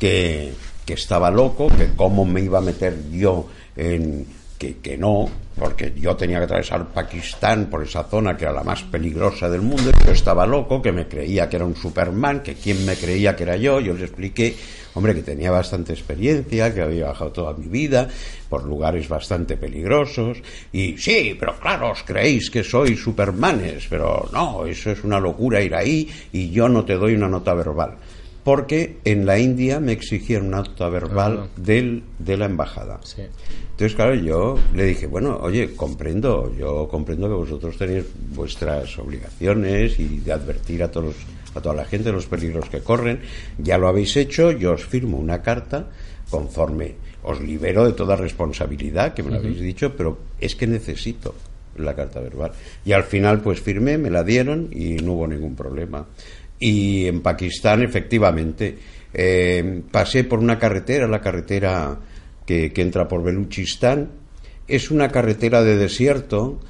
[0.00, 0.52] que,
[0.84, 4.26] que estaba loco, que cómo me iba a meter yo en
[4.58, 8.64] que, que, no, porque yo tenía que atravesar Pakistán por esa zona que era la
[8.64, 12.40] más peligrosa del mundo, y yo estaba loco, que me creía que era un Superman,
[12.40, 14.56] que quién me creía que era yo, yo les expliqué
[14.94, 18.08] hombre, que tenía bastante experiencia, que había bajado toda mi vida
[18.48, 20.38] por lugares bastante peligrosos.
[20.72, 25.60] Y sí, pero claro, os creéis que sois supermanes, pero no, eso es una locura
[25.60, 27.96] ir ahí y yo no te doy una nota verbal.
[28.44, 33.00] Porque en la India me exigían una nota verbal del, de la embajada.
[33.70, 38.04] Entonces, claro, yo le dije, bueno, oye, comprendo, yo comprendo que vosotros tenéis
[38.34, 41.16] vuestras obligaciones y de advertir a todos los
[41.54, 43.20] a toda la gente de los peligros que corren.
[43.58, 45.88] Ya lo habéis hecho, yo os firmo una carta
[46.30, 51.34] conforme os libero de toda responsabilidad, que me lo habéis dicho, pero es que necesito
[51.76, 52.52] la carta verbal.
[52.84, 56.06] Y al final, pues firmé, me la dieron y no hubo ningún problema.
[56.58, 58.76] Y en Pakistán, efectivamente,
[59.12, 61.98] eh, pasé por una carretera, la carretera
[62.46, 64.10] que, que entra por Beluchistán.
[64.68, 66.60] Es una carretera de desierto,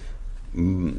[0.54, 0.90] mm,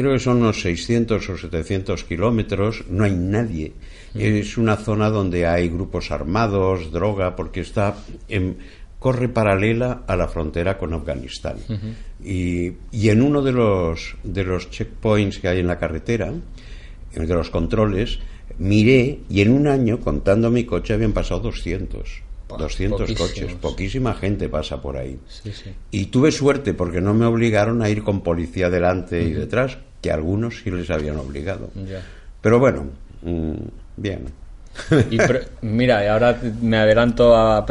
[0.00, 3.72] creo que son unos 600 o 700 kilómetros, no hay nadie.
[4.14, 7.96] Es una zona donde hay grupos armados, droga, porque está
[8.28, 8.58] en,
[8.98, 11.56] corre paralela a la frontera con Afganistán.
[12.22, 16.32] y, y, en uno de los, de los checkpoints que hay en la carretera,
[17.12, 18.18] de los controles,
[18.58, 22.22] miré y en un año, contando mi coche, habían pasado 200.
[22.58, 25.18] 200 coches, poquísima gente pasa por ahí.
[25.90, 30.10] Y tuve suerte porque no me obligaron a ir con policía delante y detrás, que
[30.10, 31.70] algunos sí les habían obligado.
[32.40, 32.86] Pero bueno,
[33.22, 33.52] mm,
[33.96, 34.26] bien.
[35.10, 35.18] Y
[35.62, 37.66] mira, ahora me adelanto a,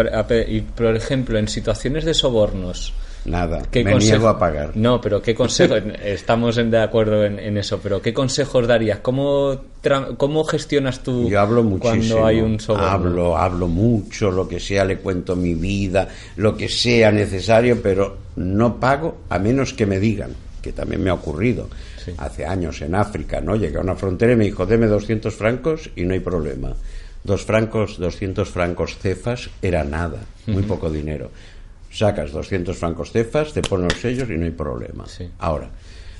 [0.47, 2.93] y por ejemplo, en situaciones de sobornos,
[3.25, 4.71] Nada, me niego a pagar.
[4.75, 5.75] No, pero ¿qué consejo?
[6.03, 8.99] Estamos de acuerdo en, eso, pero ¿qué consejos darías?
[8.99, 9.59] ¿Cómo,
[10.17, 12.87] cómo gestionas tú Yo hablo cuando hay un soborno?
[12.87, 18.17] Hablo, hablo mucho, lo que sea, le cuento mi vida, lo que sea necesario, pero
[18.37, 20.31] no pago a menos que me digan,
[20.61, 21.69] que también me ha ocurrido.
[22.17, 23.55] Hace años en África, ¿no?
[23.55, 26.73] Llegué a una frontera y me dijo, deme 200 francos y no hay problema.
[27.23, 31.29] Dos francos, 200 francos cefas era nada, muy poco dinero
[31.91, 35.05] sacas 200 francos cefas, te ponen los sellos y no hay problema.
[35.39, 35.69] Ahora,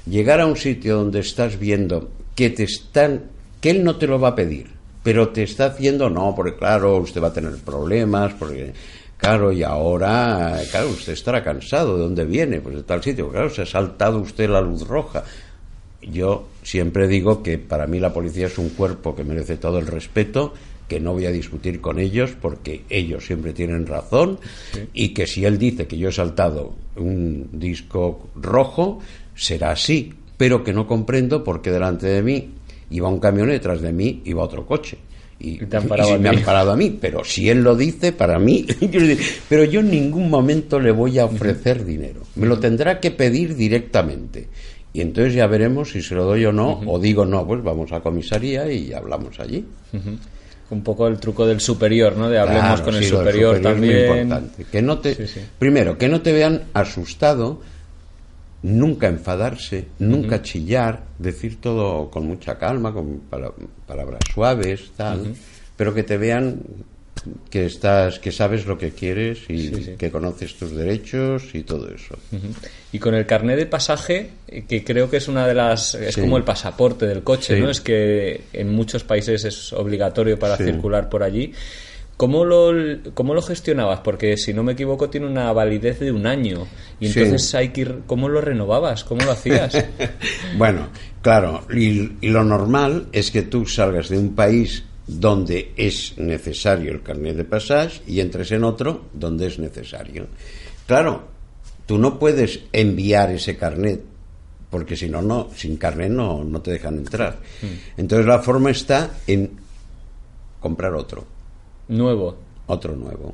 [0.06, 3.24] llegar a un sitio donde estás viendo que te están,
[3.62, 4.68] que él no te lo va a pedir,
[5.04, 8.74] pero te está haciendo, no, porque claro, usted va a tener problemas, porque
[9.20, 12.62] claro, y ahora, claro, usted estará cansado, ¿de dónde viene?
[12.62, 15.24] Pues de tal sitio, claro, se ha saltado usted la luz roja.
[16.02, 19.86] Yo siempre digo que para mí la policía es un cuerpo que merece todo el
[19.86, 20.54] respeto
[20.90, 24.40] que no voy a discutir con ellos porque ellos siempre tienen razón
[24.94, 29.00] y que si él dice que yo he saltado un disco rojo,
[29.36, 32.50] será así, pero que no comprendo porque delante de mí
[32.90, 34.98] iba un camión y detrás de mí iba otro coche.
[35.40, 35.78] Y, me
[36.30, 38.66] han parado a mí, pero si él lo dice, para mí,
[39.50, 43.56] pero yo en ningún momento le voy a ofrecer dinero, me lo tendrá que pedir
[43.56, 44.48] directamente.
[44.92, 47.92] Y entonces ya veremos si se lo doy o no, o digo no, pues vamos
[47.94, 49.64] a comisaría y hablamos allí
[50.72, 52.30] un poco el truco del superior, ¿no?
[52.30, 54.52] De hablemos con el superior, también.
[54.72, 55.18] Que no te,
[55.58, 57.62] Primero, que no te vean asustado,
[58.64, 63.22] nunca enfadarse, nunca chillar, decir todo con mucha calma, con
[63.88, 65.34] palabras suaves, tal,
[65.78, 66.62] pero que te vean
[67.50, 72.18] que estás que sabes lo que quieres y que conoces tus derechos y todo eso.
[72.92, 74.30] Y con el carnet de pasaje
[74.68, 77.82] que creo que es una de las es como el pasaporte del coche no es
[77.82, 81.54] que en muchos países es obligatorio para circular por allí
[82.20, 82.74] ¿Cómo lo,
[83.14, 84.02] ¿Cómo lo gestionabas?
[84.02, 86.68] Porque si no me equivoco tiene una validez de un año
[87.00, 89.06] y entonces hay que ir, ¿cómo lo renovabas?
[89.06, 89.86] ¿Cómo lo hacías?
[90.58, 90.90] bueno,
[91.22, 96.92] claro, y, y, lo normal es que tú salgas de un país donde es necesario
[96.92, 100.28] el carnet de pasaje y entres en otro donde es necesario.
[100.86, 101.24] Claro,
[101.86, 104.02] tú no puedes enviar ese carnet
[104.70, 107.38] porque si no, no sin carnet no, no te dejan entrar.
[107.62, 108.02] Mm.
[108.02, 109.52] Entonces la forma está en
[110.60, 111.39] comprar otro.
[111.90, 112.38] Nuevo.
[112.68, 113.34] Otro nuevo.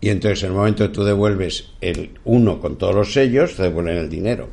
[0.00, 3.62] Y entonces en el momento que tú devuelves el uno con todos los sellos, te
[3.62, 4.48] devuelven el dinero.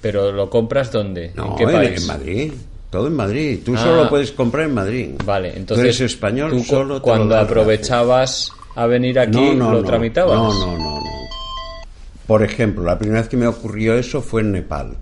[0.00, 1.32] ¿Pero lo compras dónde?
[1.36, 2.02] ¿En qué país?
[2.02, 2.52] En Madrid.
[2.88, 3.60] Todo en Madrid.
[3.64, 4.08] Tú solo ah.
[4.08, 5.10] puedes comprar en Madrid.
[5.24, 5.84] Vale, entonces.
[5.84, 10.36] eres español, solo Cuando aprovechabas a venir aquí, lo tramitabas.
[10.36, 11.10] No, no, no, no.
[12.26, 14.96] Por ejemplo, la primera vez que me ocurrió eso fue en Nepal.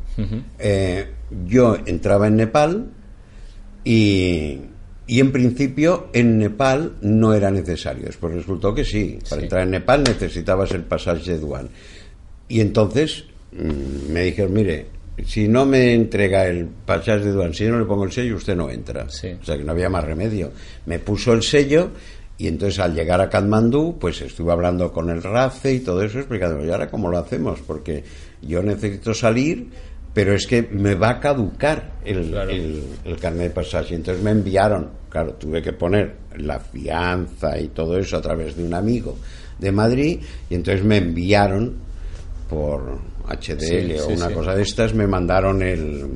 [0.59, 1.07] Eh,
[1.47, 2.87] yo entraba en Nepal
[3.85, 4.59] y,
[5.09, 8.05] y, en principio en Nepal no era necesario.
[8.07, 9.19] Después resultó que sí.
[9.29, 11.69] Para entrar en Nepal necesitabas el pasaje de Duan.
[12.49, 14.87] Y entonces mm, me dijeron, mire,
[15.27, 18.37] si no me entrega el pasaje de Duan, si yo no le pongo el sello,
[18.37, 19.05] usted no entra.
[19.05, 20.53] O sea que no había más remedio.
[20.87, 21.91] Me puso el sello
[22.39, 26.21] y entonces al llegar a Katmandú, pues estuve hablando con el RACE y todo eso,
[26.21, 27.59] explicando, ¿y ahora cómo lo hacemos?
[27.67, 28.05] Porque
[28.41, 29.67] yo necesito salir,
[30.15, 32.35] pero es que me va a caducar el,
[33.05, 33.95] el, carnet de pasaje.
[33.95, 38.65] Entonces me enviaron, claro, tuve que poner la fianza y todo eso a través de
[38.65, 39.17] un amigo
[39.59, 41.75] de Madrid, y entonces me enviaron
[42.49, 46.07] por HDL o una cosa de estas, me mandaron el,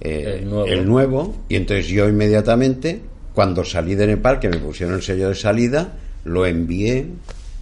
[0.00, 1.34] eh, el, nuevo.
[1.48, 3.00] y entonces yo inmediatamente,
[3.34, 7.06] cuando salí de Nepal, que me pusieron el sello de salida, lo envié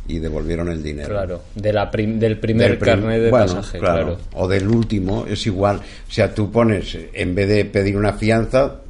[0.07, 1.09] y devolvieron el dinero.
[1.09, 5.77] Claro, de la del primer carnet de pasaje, claro, O del último, es igual.
[5.77, 8.81] O sea, tú pones, en vez de pedir una fianza,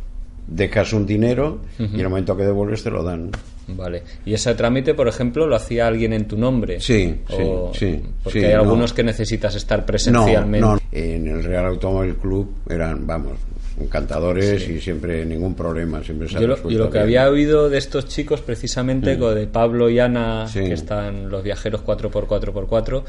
[0.47, 3.31] dejas un dinero y en el momento que devuelves te lo dan.
[3.67, 4.03] Vale.
[4.27, 6.81] ¿Y ese trámite, por ejemplo, lo hacía alguien en tu nombre?
[6.81, 8.03] Sí, sí, sí.
[8.23, 8.61] Porque sí, hay no.
[8.61, 10.61] algunos que necesitas estar presencialmente.
[10.61, 10.81] No, no.
[10.93, 13.33] En el Real Automóvil Club eran, vamos,
[13.81, 16.03] encantadores y siempre ningún problema.
[16.03, 19.35] Siempre se Yo lo, resuelto yo lo que había oído de estos chicos, precisamente, co-
[19.35, 20.61] de Pablo y Ana, Sí.
[20.61, 23.05] que están los viajeros 4x4x4,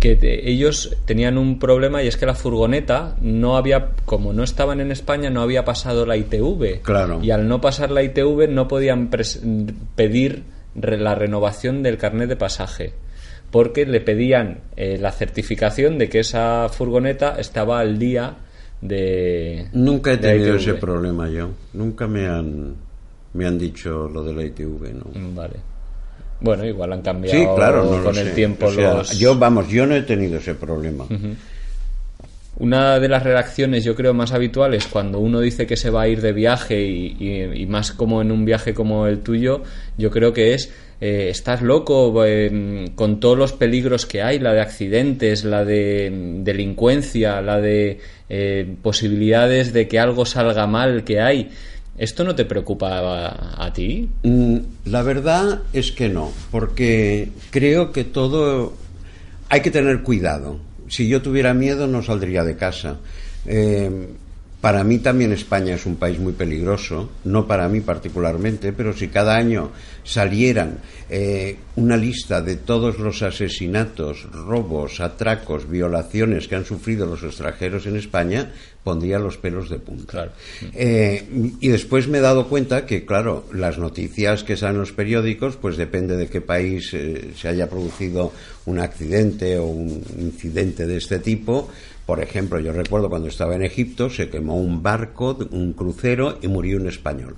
[0.00, 4.42] que te- ellos tenían un problema y es que la furgoneta no había, como no
[4.44, 6.80] estaban en España, no había pasado la ITV.
[6.82, 7.20] Claro.
[7.22, 9.40] Y al no pasar la ITV no podían pres-
[9.96, 12.92] pedir re- la renovación del carnet de pasaje.
[13.50, 18.34] Porque le pedían eh, la certificación de que esa furgoneta estaba al día
[18.80, 19.68] de.
[19.72, 20.60] Nunca he de tenido ITV.
[20.60, 21.50] ese problema yo.
[21.74, 22.74] Nunca me han,
[23.34, 25.06] me han dicho lo de la ITV, ¿no?
[25.20, 25.54] Mm, Vale.
[26.40, 28.32] Bueno, igual han cambiado Sí, claro, no con el sé.
[28.34, 29.18] tiempo O sea, los...
[29.18, 31.04] Yo, vamos, yo no he tenido ese problema.
[32.56, 36.08] Una de las redacciones, yo creo, más habituales cuando uno dice que se va a
[36.08, 39.62] ir de viaje y, más como en un viaje como el tuyo,
[39.96, 44.52] yo creo que es eh, estás loco eh, con todos los peligros que hay, la
[44.52, 51.04] de accidentes, la de mm, delincuencia, la de eh, posibilidades de que algo salga mal
[51.04, 51.50] que hay.
[51.96, 54.08] ¿Esto no te preocupa a, a ti?
[54.24, 58.72] Mm, La verdad es que no, porque creo que todo
[59.48, 60.67] hay que tener cuidado.
[60.88, 62.98] Si yo tuviera miedo no saldría de casa.
[63.46, 64.08] Eh,
[64.60, 69.08] para mí también España es un país muy peligroso, no para mí particularmente, pero si
[69.08, 69.70] cada año
[70.02, 70.78] salieran
[71.08, 77.86] eh, una lista de todos los asesinatos, robos, atracos, violaciones que han sufrido los extranjeros
[77.86, 78.50] en España,
[78.82, 80.10] pondría los pelos de punta.
[80.10, 80.32] Claro.
[80.74, 81.24] Eh,
[81.60, 85.56] y después me he dado cuenta que, claro, las noticias que salen en los periódicos,
[85.56, 88.32] pues depende de qué país eh, se haya producido
[88.66, 91.70] un accidente o un incidente de este tipo.
[92.08, 96.48] Por ejemplo, yo recuerdo cuando estaba en Egipto, se quemó un barco, un crucero, y
[96.48, 97.36] murió un español.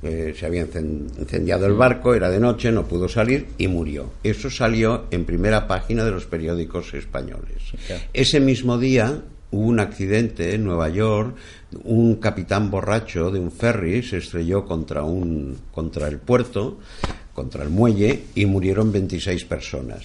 [0.00, 4.12] Eh, se había incen- incendiado el barco, era de noche, no pudo salir y murió.
[4.22, 7.64] Eso salió en primera página de los periódicos españoles.
[8.12, 11.34] Ese mismo día hubo un accidente en Nueva York,
[11.82, 16.78] un capitán borracho de un ferry se estrelló contra un contra el puerto,
[17.34, 20.02] contra el muelle y murieron 26 personas.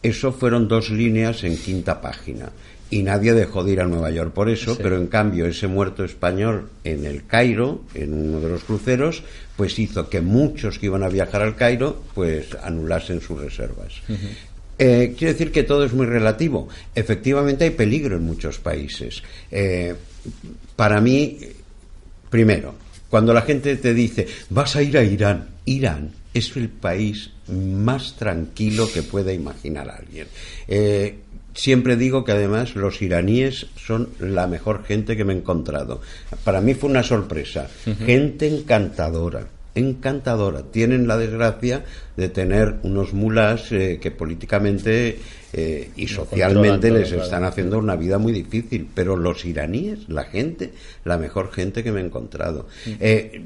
[0.00, 2.50] Eso fueron dos líneas en quinta página
[2.90, 4.80] y nadie dejó de ir a Nueva York por eso, Sí.
[4.82, 9.22] pero en cambio ese muerto español en el Cairo, en uno de los cruceros,
[9.56, 13.92] pues hizo que muchos que iban a viajar al Cairo pues anulasen sus reservas.
[14.78, 16.68] Eh, quiere decir que todo es muy relativo.
[16.94, 19.22] Efectivamente hay peligro en muchos países.
[19.50, 19.94] Eh,
[20.76, 21.38] para mí,
[22.30, 22.74] primero,
[23.10, 28.14] cuando la gente te dice, vas a ir a Irán, Irán es el país más
[28.16, 30.26] tranquilo que pueda imaginar alguien.
[30.68, 31.18] Eh,
[31.58, 36.00] siempre digo que además los iraníes son la mejor gente que me he encontrado.
[36.44, 37.68] Para mí fue una sorpresa.
[38.06, 39.48] Gente encantadora
[39.78, 40.62] encantadora.
[40.62, 41.84] Tienen la desgracia
[42.16, 45.18] de tener unos mulas eh, que políticamente
[45.52, 48.88] eh, y socialmente les están haciendo una vida muy difícil.
[48.92, 50.72] Pero los iraníes, la gente,
[51.04, 52.66] la mejor gente que me he encontrado.
[53.00, 53.42] Eh,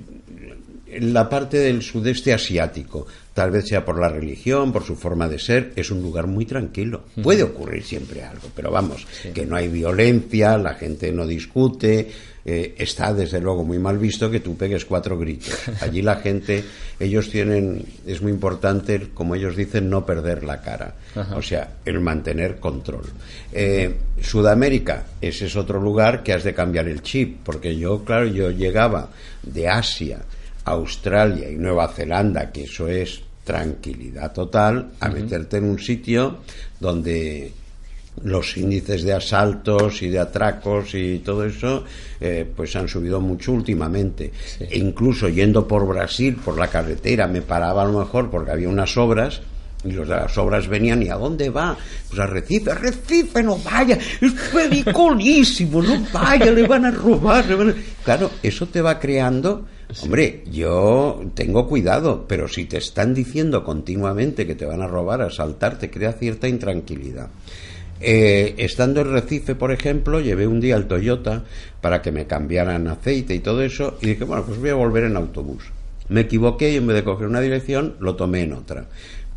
[1.00, 5.38] la parte del sudeste asiático, tal vez sea por la religión, por su forma de
[5.38, 7.04] ser, es un lugar muy tranquilo.
[7.22, 12.08] Puede ocurrir siempre algo, pero vamos, que no hay violencia, la gente no discute,
[12.44, 15.54] eh, está desde luego muy mal visto que tú pegues cuatro gritos.
[15.80, 16.64] Allí la gente,
[16.98, 20.94] ellos tienen, es muy importante, como ellos dicen, no perder la cara,
[21.34, 23.04] o sea, el mantener control.
[23.52, 28.26] Eh, Sudamérica, ese es otro lugar que has de cambiar el chip, porque yo, claro,
[28.26, 29.10] yo llegaba
[29.42, 30.20] de Asia,
[30.64, 36.38] Australia y Nueva Zelanda, que eso es tranquilidad total, a meterte en un sitio
[36.78, 37.52] donde
[38.24, 41.84] los índices de asaltos y de atracos y todo eso
[42.20, 47.40] eh, pues han subido mucho últimamente e incluso yendo por Brasil por la carretera me
[47.40, 49.40] paraba a lo mejor porque había unas obras
[49.82, 51.76] y los de las obras venían y ¿a dónde va?
[52.08, 57.46] Pues a Recife, a Recife no vaya, es peliculísimo, no vaya, le van a robar.
[57.46, 57.74] le van a-".
[58.04, 59.66] Claro, eso te va creando
[60.02, 65.20] Hombre, yo tengo cuidado, pero si te están diciendo continuamente que te van a robar,
[65.20, 67.28] a asaltar, te crea cierta intranquilidad.
[68.00, 71.44] Eh, estando en Recife, por ejemplo, llevé un día al Toyota
[71.80, 75.04] para que me cambiaran aceite y todo eso, y dije, bueno, pues voy a volver
[75.04, 75.64] en autobús.
[76.08, 78.86] Me equivoqué y en vez de coger una dirección, lo tomé en otra.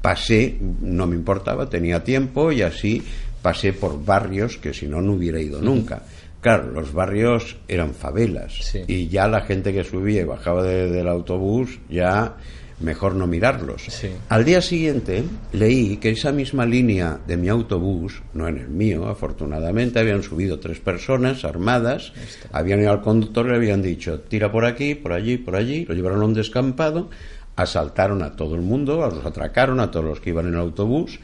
[0.01, 3.03] Pasé, no me importaba, tenía tiempo y así
[3.41, 6.01] pasé por barrios que si no, no hubiera ido nunca.
[6.45, 8.83] Claro, los barrios eran favelas Sí.
[8.87, 12.35] y ya la gente que subía y bajaba de- del autobús ya
[12.81, 13.81] mejor no mirarlos.
[13.87, 14.09] Sí.
[14.29, 15.23] Al día siguiente
[15.53, 20.59] leí que esa misma línea de mi autobús, no en el mío, afortunadamente, habían subido
[20.59, 22.13] tres personas armadas,
[22.51, 25.83] habían ido al conductor y le habían dicho, tira por aquí, por allí, por allí,
[25.85, 27.09] lo llevaron a un descampado,
[27.55, 31.19] asaltaron a todo el mundo, los atracaron a todos los que iban en el autobús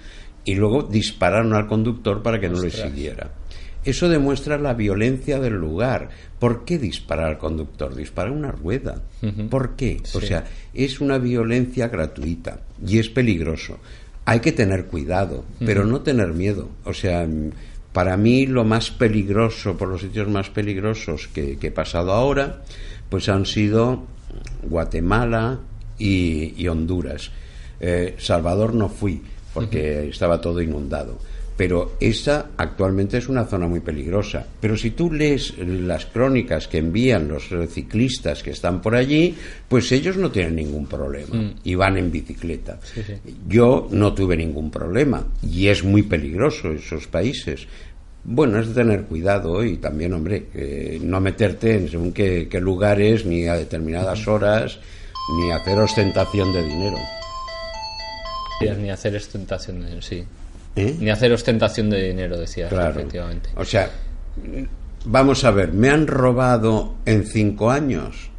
[0.46, 3.30] y luego dispararon al conductor para que no le siguiera.
[3.84, 6.10] Eso demuestra la violencia del lugar.
[6.40, 7.96] ¿Por qué disparar al conductor?
[7.96, 9.02] Disparar una rueda.
[9.50, 10.02] ¿Por qué?
[10.14, 13.80] O sea, es una violencia gratuita y es peligroso.
[14.26, 16.70] Hay que tener cuidado, pero no tener miedo.
[16.86, 17.28] O sea,
[17.92, 22.62] para mí lo más peligroso, por los sitios más peligrosos que, he pasado ahora,
[23.10, 24.04] pues han sido
[24.62, 25.60] Guatemala
[25.98, 27.32] y, Honduras.
[27.80, 29.24] Eh, Salvador no fui
[29.56, 31.18] porque estaba todo inundado
[31.58, 34.46] pero esa actualmente es una zona muy peligrosa.
[34.60, 39.36] Pero si tú lees las crónicas que envían los ciclistas que están por allí,
[39.68, 41.56] pues ellos no tienen ningún problema mm.
[41.64, 42.80] y van en bicicleta.
[43.48, 47.68] Yo no tuve ningún problema y es muy peligroso esos países.
[48.24, 53.48] Bueno, es de tener cuidado y también, hombre, no meterte en según qué, lugares, ni
[53.48, 54.80] a determinadas horas,
[55.38, 56.98] ni hacer ostentación de dinero.
[58.80, 60.24] Ni hacer ostentación de sí.
[60.76, 60.96] ¿Eh?
[61.00, 63.50] Ni hacer ostentación de dinero, decía efectivamente.
[63.56, 63.90] O sea,
[65.06, 68.32] vamos a ver, ¿me han robado en cinco años?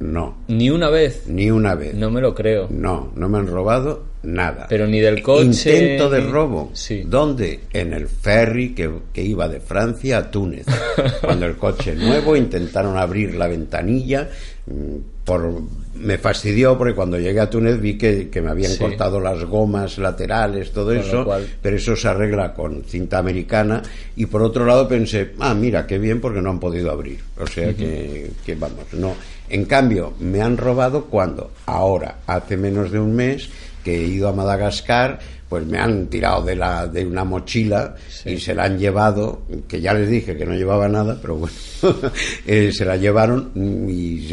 [0.00, 0.38] No.
[0.46, 1.24] ¿Ni una vez?
[1.26, 1.94] Ni una vez.
[1.94, 2.68] No me lo creo.
[2.70, 4.66] No, no me han robado nada.
[4.68, 5.44] Pero ni del coche.
[5.44, 6.70] Intento de robo.
[6.72, 7.02] Sí.
[7.04, 7.60] ¿Dónde?
[7.72, 10.66] En el ferry que, que iba de Francia a Túnez.
[11.20, 14.28] Cuando el coche nuevo intentaron abrir la ventanilla.
[14.66, 15.62] Mm, por,
[16.00, 20.72] me fastidió porque cuando llegué a Túnez vi que, me habían cortado las gomas laterales,
[20.72, 21.26] todo eso.
[21.60, 23.82] Pero eso se arregla con cinta americana.
[24.16, 27.18] Y por otro lado pensé, ah, mira, qué bien porque no han podido abrir.
[27.38, 29.14] O sea que, que vamos, no
[29.50, 33.48] en cambio, me han robado cuando, ahora, hace menos de un mes,
[33.82, 35.18] que he ido a Madagascar,
[35.48, 37.94] pues me han tirado de, la, de una mochila
[38.26, 41.56] y se la han llevado, que ya les dije que no llevaba nada, pero bueno,
[42.46, 43.52] eh, se la llevaron
[43.88, 44.26] y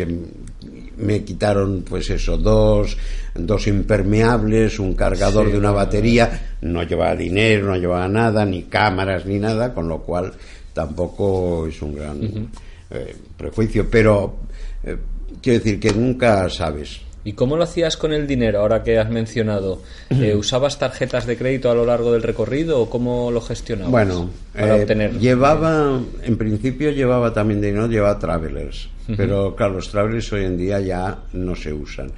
[0.97, 2.97] me quitaron, pues eso, dos,
[3.33, 9.25] dos impermeables, un cargador de una batería, no llevaba dinero, no llevaba nada, ni cámaras,
[9.25, 10.33] ni nada, con lo cual
[10.73, 12.49] tampoco es un gran
[12.91, 14.35] eh, prejuicio, pero
[14.83, 14.97] eh,
[15.41, 17.01] quiero decir que nunca sabes.
[17.23, 19.81] ¿Y cómo lo hacías con el dinero ahora que has mencionado?
[20.15, 23.91] Eh, ¿Usabas tarjetas de crédito a lo largo del recorrido o cómo lo gestionabas?
[23.91, 25.19] Bueno, para obtener...
[25.19, 31.19] llevaba, en principio llevaba también dinero, llevaba travelers, pero claro, los hoy en día ya
[31.33, 32.11] no se usan.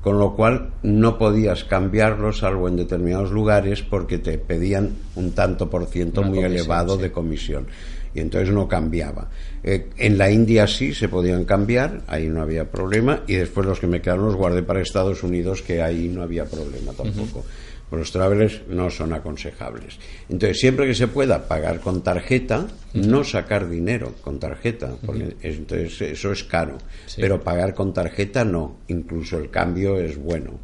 [0.00, 5.70] Con lo cual no podías cambiarlos salvo en determinados lugares porque te pedían un tanto
[5.70, 7.66] por ciento muy elevado de comisión.
[8.14, 9.30] Y entonces no cambiaba.
[9.62, 13.80] Eh, en la India sí se podían cambiar, ahí no había problema, y después los
[13.80, 17.44] que me quedaron los guardé para Estados Unidos, que ahí no había problema tampoco.
[17.90, 19.98] Los travelers no son aconsejables.
[20.28, 26.00] Entonces, siempre que se pueda pagar con tarjeta, no sacar dinero con tarjeta, porque entonces
[26.00, 26.78] eso es caro.
[27.16, 30.58] Pero pagar con tarjeta no, incluso el cambio es bueno.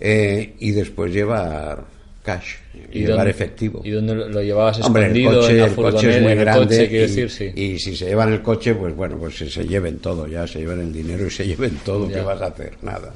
[0.00, 1.84] Eh, y después llevar
[2.22, 2.54] cash
[2.92, 3.82] y, llevar efectivo.
[3.84, 5.48] ¿Y dónde lo llevabas escondido?
[5.48, 9.66] el coche, es muy grande y, si se llevan el coche, pues bueno, pues se,
[9.66, 12.78] lleven todo, ya se lleven el dinero y se lleven todo, ¿qué vas a hacer?
[12.82, 13.12] Nada.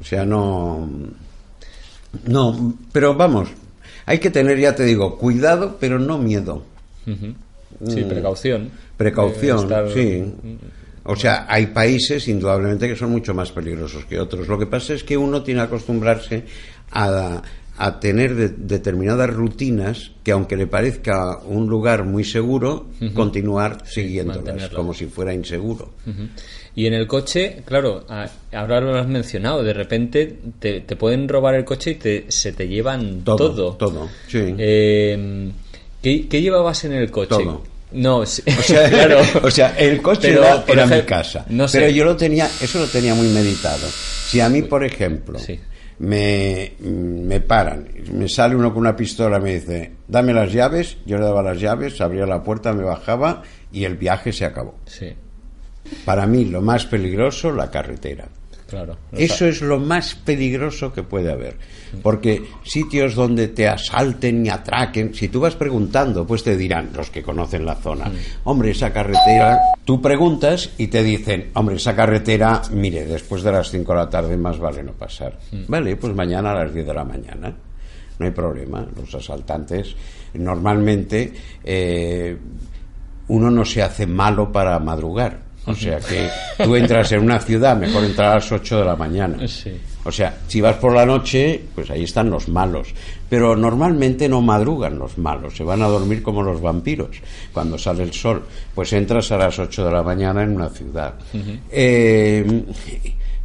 [0.00, 0.88] O sea, no...
[2.26, 3.48] No, pero vamos,
[4.06, 6.62] hay que tener, ya te digo, cuidado, pero no miedo.
[7.04, 8.08] Sí, mm.
[8.08, 8.70] precaución.
[8.96, 10.24] Precaución, sí.
[11.08, 14.48] O sea, hay países indudablemente que son mucho más peligrosos que otros.
[14.48, 16.44] Lo que pasa es que uno tiene que acostumbrarse
[16.90, 17.42] a,
[17.78, 24.94] a tener determinadas rutinas que aunque le parezca un lugar muy seguro, continuar siguiéndolas como
[24.94, 25.90] si fuera inseguro.
[26.74, 28.04] Y en el coche, claro,
[28.52, 32.68] ahora lo has mencionado, de repente te, pueden robar el coche y te, se te
[32.68, 33.74] llevan todo.
[33.76, 34.54] Todo, sí.
[34.58, 35.50] Eh,
[36.02, 37.28] ¿qué, llevabas en el coche?
[37.28, 37.62] Todo.
[37.92, 39.20] No, o, sea, claro.
[39.42, 41.46] o sea, el coche era, mi casa.
[41.48, 43.86] No Pero yo lo tenía, eso lo tenía muy meditado.
[43.88, 45.38] Si a mí, por ejemplo,
[45.98, 51.16] me, me paran, me sale uno con una pistola, me dice, dame las llaves, yo
[51.16, 53.42] le daba las llaves, abría la puerta, me bajaba
[53.72, 54.74] y el viaje se acabó.
[54.86, 55.14] Sí.
[56.04, 58.28] Para mí lo más peligroso, la carretera.
[58.66, 61.56] Claro, Eso es lo más peligroso que puede haber.
[62.02, 67.10] Porque sitios donde te asalten y atraquen, si tú vas preguntando, pues te dirán los
[67.10, 68.10] que conocen la zona,
[68.42, 73.70] hombre, esa carretera, tú preguntas y te dicen, hombre, esa carretera, mire, después de las
[73.70, 75.38] 5 de la tarde más vale no pasar.
[75.68, 77.54] Vale, pues mañana a las 10 de la mañana.
[78.18, 78.84] No hay problema.
[78.96, 79.94] Los asaltantes,
[80.34, 82.36] normalmente, eh,
[83.28, 86.28] uno no se hace malo para madrugar o sea que
[86.62, 89.36] tú entras en una ciudad, mejor entrar a las 8 de la mañana.
[90.04, 92.88] O sea, si vas por la noche, pues ahí están los malos.
[93.28, 97.16] Pero normalmente no madrugan los malos, se van a dormir como los vampiros
[97.52, 98.44] cuando sale el sol.
[98.74, 101.14] Pues entras a las 8 de la mañana en una ciudad.
[101.70, 102.64] Eh,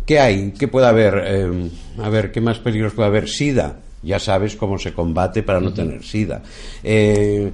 [0.06, 0.52] ¿Qué hay?
[0.52, 1.24] ¿Qué puede haber?
[1.26, 1.70] Eh,
[2.02, 3.28] a ver, ¿qué más peligros puede haber?
[3.28, 3.78] SIDA.
[4.04, 6.42] Ya sabes cómo se combate para no tener SIDA.
[6.84, 7.52] Eh,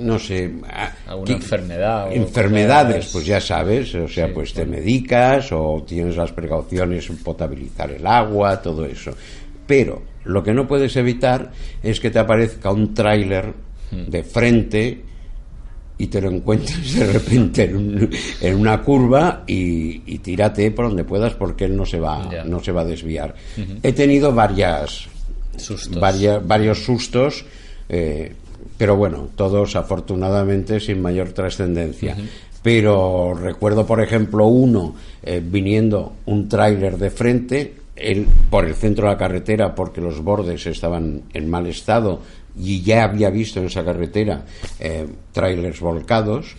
[0.00, 0.52] no sé.
[1.06, 2.12] ¿Alguna enfermedad?
[2.12, 3.94] enfermedades, pues ya sabes.
[3.94, 9.12] O sea, pues te medicas o tienes las precauciones, potabilizar el agua, todo eso.
[9.66, 11.50] Pero lo que no puedes evitar
[11.82, 13.54] es que te aparezca un tráiler
[13.90, 14.10] hmm.
[14.10, 15.04] de frente
[15.96, 21.66] y te lo encuentres de repente en, una curva y, tírate por donde puedas porque
[21.66, 23.34] él no se va, no se va a desviar.
[23.82, 25.06] He tenido varias,
[26.44, 27.44] varios sustos,
[27.88, 28.32] eh,
[28.76, 32.16] pero bueno, todos afortunadamente sin mayor trascendencia.
[32.62, 39.06] Pero recuerdo, por ejemplo, uno eh, viniendo un tráiler de frente, él, por el centro
[39.06, 42.20] de la carretera porque los bordes estaban en mal estado
[42.58, 44.44] y ya había visto en esa carretera
[44.80, 46.56] eh, trailers volcados.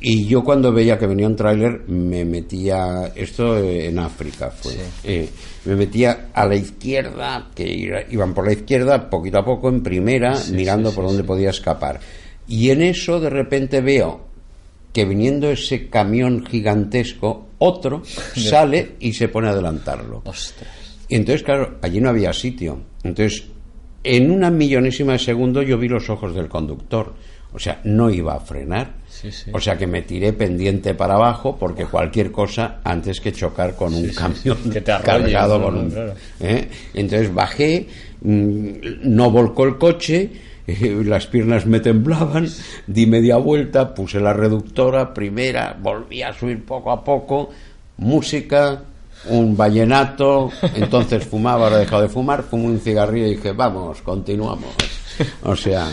[0.00, 4.74] Y yo cuando veía que venía un tráiler me metía, esto en África fue,
[5.04, 5.28] eh,
[5.64, 10.38] me metía a la izquierda, que iban por la izquierda poquito a poco en primera,
[10.52, 11.98] mirando por dónde podía escapar.
[12.46, 14.26] Y en eso de repente veo
[14.92, 18.02] que viniendo ese camión gigantesco, otro
[18.36, 20.22] sale y se pone a adelantarlo.
[21.08, 22.80] Y entonces, claro, allí no había sitio.
[23.02, 23.44] Entonces
[24.06, 27.14] en una millonésima de segundo yo vi los ojos del conductor.
[27.52, 28.94] O sea, no iba a frenar.
[29.52, 33.94] O sea que me tiré pendiente para abajo porque cualquier cosa antes que chocar con
[33.94, 34.58] un camión
[35.04, 35.94] cargado con un...
[36.40, 36.68] ¿eh?
[36.94, 37.86] Entonces bajé,
[38.20, 38.70] mm,
[39.02, 40.30] no volcó el coche,
[41.04, 42.48] las piernas me temblaban,
[42.86, 47.50] di media vuelta, puse la reductora, primera, volví a subir poco a poco,
[47.98, 48.82] música,
[49.28, 54.02] un vallenato, entonces fumaba, ahora he dejado de fumar, fumé un cigarrillo y dije, vamos,
[54.02, 54.74] continuamos.
[55.44, 55.88] O sea,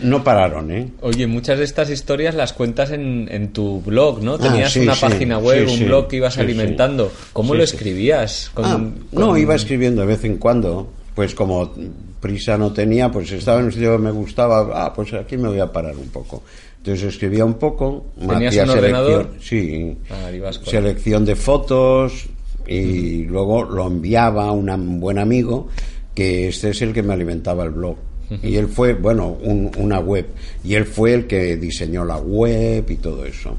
[0.00, 0.88] no pararon, ¿eh?
[1.00, 4.34] Oye, muchas de estas historias las cuentas en, en tu blog, ¿no?
[4.34, 7.12] Ah, Tenías una página web, un blog que ibas alimentando.
[7.32, 8.50] ¿Cómo lo escribías?
[8.56, 8.80] Ah,
[9.12, 10.92] no, iba escribiendo de vez en cuando.
[11.14, 11.72] Pues como
[12.20, 15.48] prisa no tenía, pues estaba en un sitio que me gustaba, ah, pues aquí me
[15.48, 16.42] voy a parar un poco.
[16.78, 19.30] Entonces escribía un poco, ¿Tenías un ordenador?
[19.40, 20.30] Sí, ah,
[20.64, 22.26] selección de fotos
[22.66, 25.68] y luego lo enviaba a un buen amigo
[26.14, 27.96] que este es el que me alimentaba el blog.
[28.42, 29.38] Y él fue, bueno,
[29.76, 30.26] una web.
[30.64, 33.56] Y él fue el que diseñó la web y todo eso.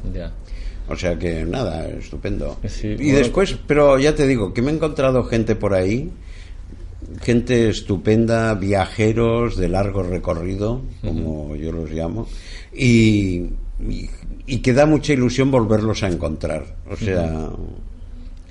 [0.87, 2.57] O sea que nada, estupendo.
[2.83, 6.11] y después, pero ya te digo, que me he encontrado gente por ahí,
[7.21, 12.27] gente estupenda, viajeros de largo recorrido, como yo los llamo,
[12.73, 13.51] y,
[14.45, 16.75] y, que da mucha ilusión volverlos a encontrar.
[16.89, 17.49] O sea.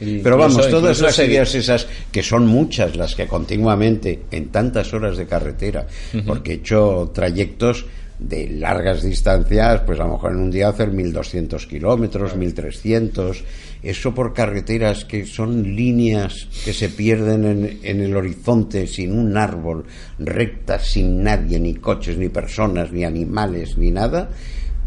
[0.00, 5.16] Pero vamos, todas las ideas esas, que son muchas las que continuamente, en tantas horas
[5.16, 5.86] de carretera,
[6.26, 7.84] porque he hecho trayectos
[8.18, 13.44] de largas distancias, pues a lo mejor en un día hacer 1200 kilómetros, 1300,
[13.82, 19.36] eso por carreteras que son líneas que se pierden en, en, el horizonte sin un
[19.38, 19.86] árbol,
[20.18, 24.28] rectas, sin nadie, ni coches, ni personas, ni animales, ni nada.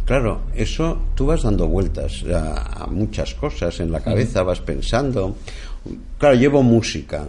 [0.06, 5.36] Claro, eso tú vas dando vueltas a, a muchas cosas en la cabeza, vas pensando.
[6.18, 7.28] Claro, llevo música.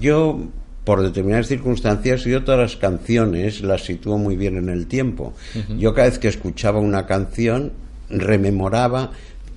[0.00, 0.40] Yo
[0.84, 5.34] por determinadas circunstancias yo todas las canciones las sitúo muy bien en el tiempo.
[5.78, 7.72] Yo cada vez que escuchaba una canción
[8.08, 9.12] rememoraba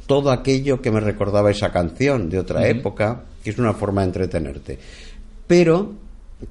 [0.06, 4.08] todo aquello que me recordaba esa canción de otra época, que es una forma de
[4.08, 4.80] entretenerte.
[5.48, 5.94] Pero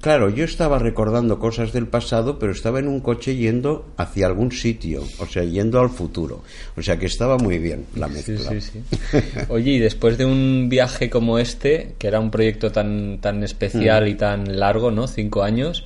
[0.01, 4.51] Claro, yo estaba recordando cosas del pasado, pero estaba en un coche yendo hacia algún
[4.51, 6.43] sitio, o sea, yendo al futuro.
[6.77, 8.51] O sea, que estaba muy bien la mezcla.
[8.51, 8.83] Sí, sí,
[9.49, 14.05] Oye, y después de un viaje como este, que era un proyecto tan, tan especial
[14.05, 14.07] mm.
[14.07, 15.07] y tan largo, ¿no?
[15.07, 15.85] Cinco años,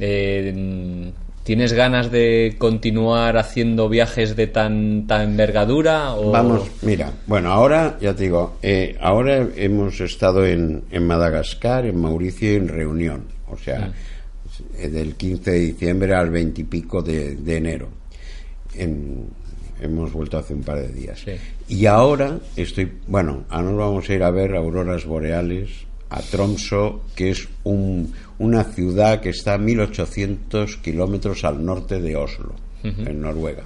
[0.00, 1.12] eh,
[1.48, 6.12] ¿Tienes ganas de continuar haciendo viajes de tan, tan envergadura?
[6.12, 6.30] O...
[6.30, 11.98] Vamos, mira, bueno, ahora, ya te digo, eh, ahora hemos estado en, en Madagascar, en
[12.02, 14.90] Mauricio y en Reunión o sea, mm.
[14.90, 17.88] del 15 de diciembre al 20 y pico de, enero.
[18.74, 21.24] hemos vuelto hace un par de días.
[21.68, 27.02] Y ahora estoy, bueno, ahora nos vamos a ir a ver auroras boreales a Tromso,
[27.14, 33.64] que es una ciudad que está a 1800 kilómetros al norte de Oslo, en Noruega.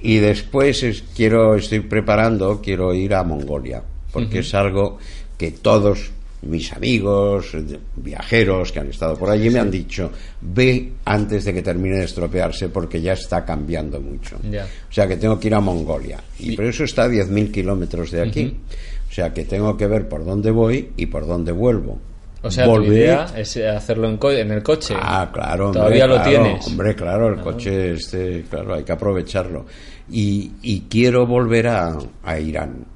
[0.00, 3.82] Y después quiero, estoy preparando, quiero ir a Mongolia,
[4.12, 4.98] porque es algo
[5.38, 6.10] que todos
[6.46, 7.52] mis amigos,
[7.96, 12.04] viajeros que han estado por allí, me han dicho, ve antes de que termine de
[12.04, 14.36] estropearse porque ya está cambiando mucho.
[14.36, 16.18] O sea que tengo que ir a Mongolia.
[16.38, 18.56] Y, por eso está a 10.000 kilómetros de aquí.
[19.08, 21.98] O sea que tengo que ver por dónde voy y por dónde vuelvo.
[22.42, 24.94] O sea, tu idea es hacerlo en, el coche.
[24.98, 25.70] Ah, claro.
[25.70, 26.66] Todavía lo tienes.
[26.66, 29.64] Hombre, claro, el coche, este, claro, hay que aprovecharlo.
[30.10, 32.93] Y, quiero volver a, a Irán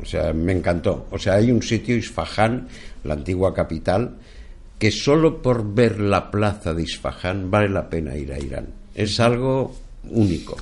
[0.00, 1.06] O sea, me encantó.
[1.10, 2.68] O sea, hay un sitio, Isfahán,
[3.04, 4.16] la antigua capital,
[4.78, 8.68] que solo por ver la plaza de Isfahán vale la pena ir a Irán.
[8.94, 9.74] Es algo
[10.10, 10.56] único.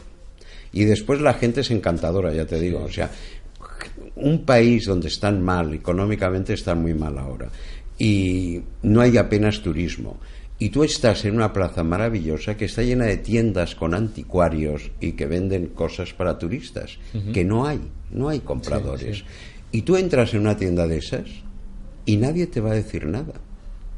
[0.72, 2.82] Y después la gente es encantadora, ya te digo.
[2.84, 3.10] O sea,
[4.16, 7.48] un país donde están mal, económicamente están muy mal ahora,
[7.98, 10.18] y no hay apenas turismo.
[10.62, 15.14] Y tú estás en una plaza maravillosa que está llena de tiendas con anticuarios y
[15.14, 17.00] que venden cosas para turistas,
[17.34, 17.80] que no hay,
[18.12, 19.24] no hay compradores.
[19.72, 21.28] Y tú entras en una tienda de esas
[22.06, 23.34] y nadie te va a decir nada.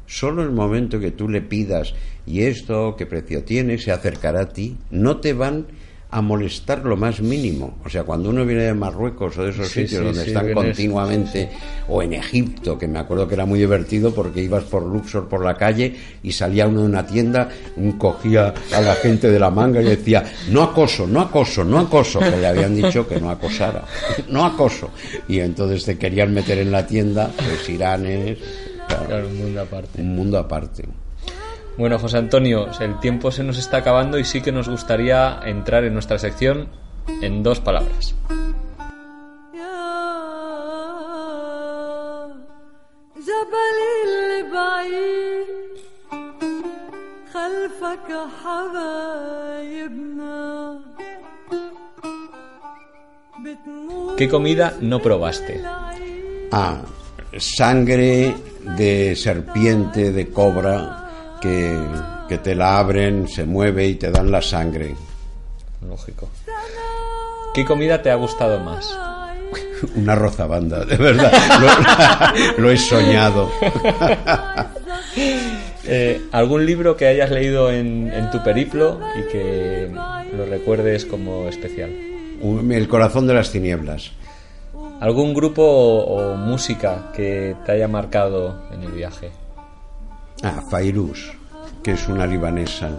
[0.07, 1.93] Solo el momento que tú le pidas
[2.25, 4.75] y esto, qué precio tiene, se acercará a ti.
[4.89, 5.67] No te van
[6.11, 7.77] a molestar lo más mínimo.
[7.83, 11.49] O sea, cuando uno viene de Marruecos o de esos sitios donde están continuamente,
[11.87, 15.43] o en Egipto, que me acuerdo que era muy divertido porque ibas por Luxor por
[15.43, 15.93] la calle
[16.23, 17.49] y salía uno de una tienda,
[17.97, 22.19] cogía a la gente de la manga y decía, no acoso, no acoso, no acoso,
[22.19, 23.83] que le habían dicho que no acosara,
[24.29, 24.91] no acoso.
[25.27, 28.37] Y entonces te querían meter en la tienda, pues iranes.
[28.87, 30.01] Claro, un mundo aparte.
[30.01, 30.83] Un mundo aparte.
[31.77, 35.83] Bueno, José Antonio, el tiempo se nos está acabando y sí que nos gustaría entrar
[35.83, 36.69] en nuestra sección
[37.21, 38.15] en dos palabras.
[54.17, 55.61] ¿Qué comida no probaste?
[56.51, 56.81] Ah,
[57.37, 58.33] sangre
[58.77, 61.04] de serpiente, de cobra,
[62.27, 64.95] que, te la abren, se mueve y te dan la sangre.
[65.87, 66.29] Lógico.
[67.53, 68.97] ¿Qué comida te ha gustado más?
[69.95, 71.31] Una rozabanda, de verdad.
[72.57, 73.51] Lo, he soñado.
[75.87, 79.87] Eh, ¿Algún libro que hayas leído en, en, tu periplo y que
[80.35, 81.91] lo recuerdes como especial?
[82.41, 84.11] El corazón de las tinieblas.
[84.99, 89.29] ¿Algún grupo o música que te haya marcado en el viaje?
[90.43, 91.31] Ah, Fairuz,
[91.81, 92.89] que es una libanesa.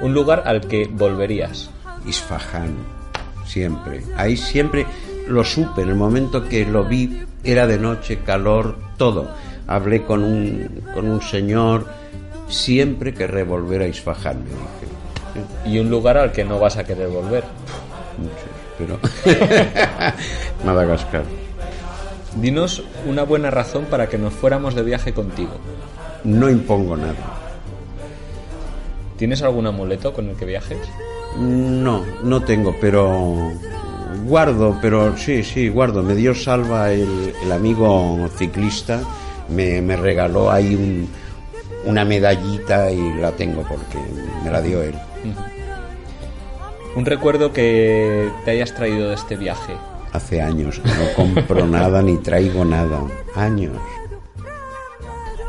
[0.00, 1.70] Un lugar al que volverías.
[2.06, 2.74] Isfahan,
[3.46, 4.02] siempre.
[4.16, 4.86] Ahí siempre
[5.28, 9.30] lo supe, en el momento que lo vi era de noche, calor, todo.
[9.66, 11.86] Hablé con un, con un señor,
[12.48, 14.81] siempre que volver a Isfahan, me dije
[15.64, 17.44] y un lugar al que no vas a querer volver.
[18.78, 18.98] pero
[20.64, 21.24] Madagascar.
[22.36, 25.52] Dinos una buena razón para que nos fuéramos de viaje contigo.
[26.24, 27.14] No impongo nada.
[29.16, 30.78] ¿Tienes algún amuleto con el que viajes?
[31.38, 33.52] No, no tengo, pero
[34.24, 36.02] guardo, pero sí, sí, guardo.
[36.02, 39.00] Me dio salva el, amigo ciclista,
[39.48, 41.08] me, me regaló ahí un,
[41.84, 43.98] una medallita y la tengo porque
[44.44, 44.94] me la dio él.
[46.94, 49.74] Un recuerdo que te hayas traído de este viaje.
[50.12, 53.00] Hace años que no compro nada ni traigo nada.
[53.34, 53.76] Años.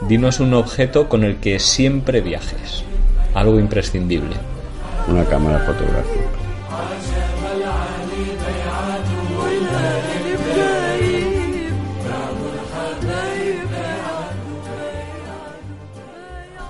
[0.08, 2.84] Dinos un objeto con el que siempre viajes.
[3.34, 4.36] Algo imprescindible.
[5.08, 6.44] Una cámara fotográfica.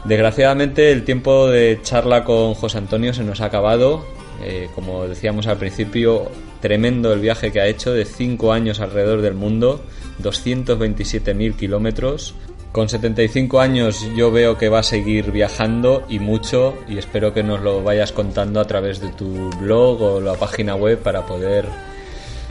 [0.05, 4.05] Desgraciadamente el tiempo de charla con José Antonio se nos ha acabado.
[4.43, 6.29] Eh, como decíamos al principio,
[6.59, 9.81] tremendo el viaje que ha hecho de 5 años alrededor del mundo,
[10.21, 12.35] 227.000 kilómetros.
[12.73, 17.43] Con 75 años yo veo que va a seguir viajando y mucho y espero que
[17.43, 21.65] nos lo vayas contando a través de tu blog o la página web para poder...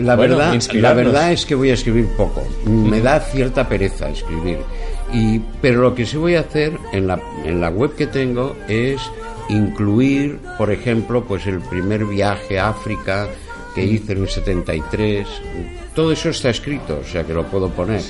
[0.03, 2.43] La, verdad, la verdad es que voy a escribir poco.
[2.67, 4.59] Me da cierta pereza escribir
[5.13, 8.57] y, pero lo que sí voy a hacer en la, en la web que tengo
[8.69, 9.01] es
[9.49, 13.29] incluir, por ejemplo, pues el primer viaje a África
[13.75, 15.27] que hice en el 73.
[15.95, 18.01] Todo eso está escrito, o sea que lo puedo poner.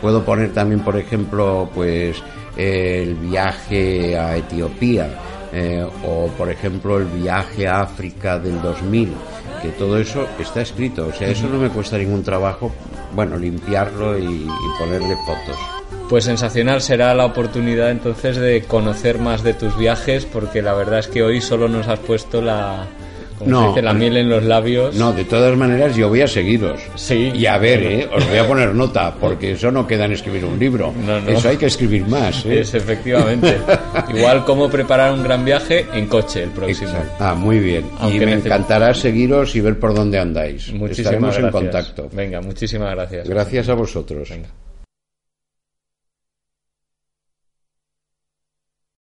[0.00, 2.22] Puedo poner también, por ejemplo, pues
[2.56, 5.08] el viaje a Etiopía
[5.52, 9.08] eh, o, por ejemplo, el viaje a África del 2000
[9.60, 12.72] que todo eso está escrito, o sea, eso no me cuesta ningún trabajo,
[13.14, 14.46] bueno, limpiarlo y
[14.78, 15.56] ponerle fotos.
[16.08, 20.98] Pues sensacional será la oportunidad entonces de conocer más de tus viajes, porque la verdad
[20.98, 22.88] es que hoy solo nos has puesto la,
[23.46, 24.94] no, la miel en los labios.
[24.96, 26.80] No, de todas maneras yo voy a seguiros.
[26.94, 27.32] Sí.
[27.34, 28.08] Y a ver, ¿eh?
[28.12, 30.92] os voy a poner nota, porque eso no queda en escribir un libro.
[31.26, 32.44] Eso hay que escribir más.
[32.46, 32.60] ¿eh?
[32.60, 33.58] Es efectivamente.
[34.14, 36.92] Igual como preparar un gran viaje en coche el próximo.
[37.18, 37.84] Ah, muy bien.
[38.12, 40.72] y me encantará seguiros y ver por dónde andáis.
[40.72, 42.08] Muchísimas Estaremos en contacto.
[42.12, 43.28] Venga, muchísimas gracias.
[43.28, 44.28] Gracias a vosotros.
[44.30, 44.48] Venga.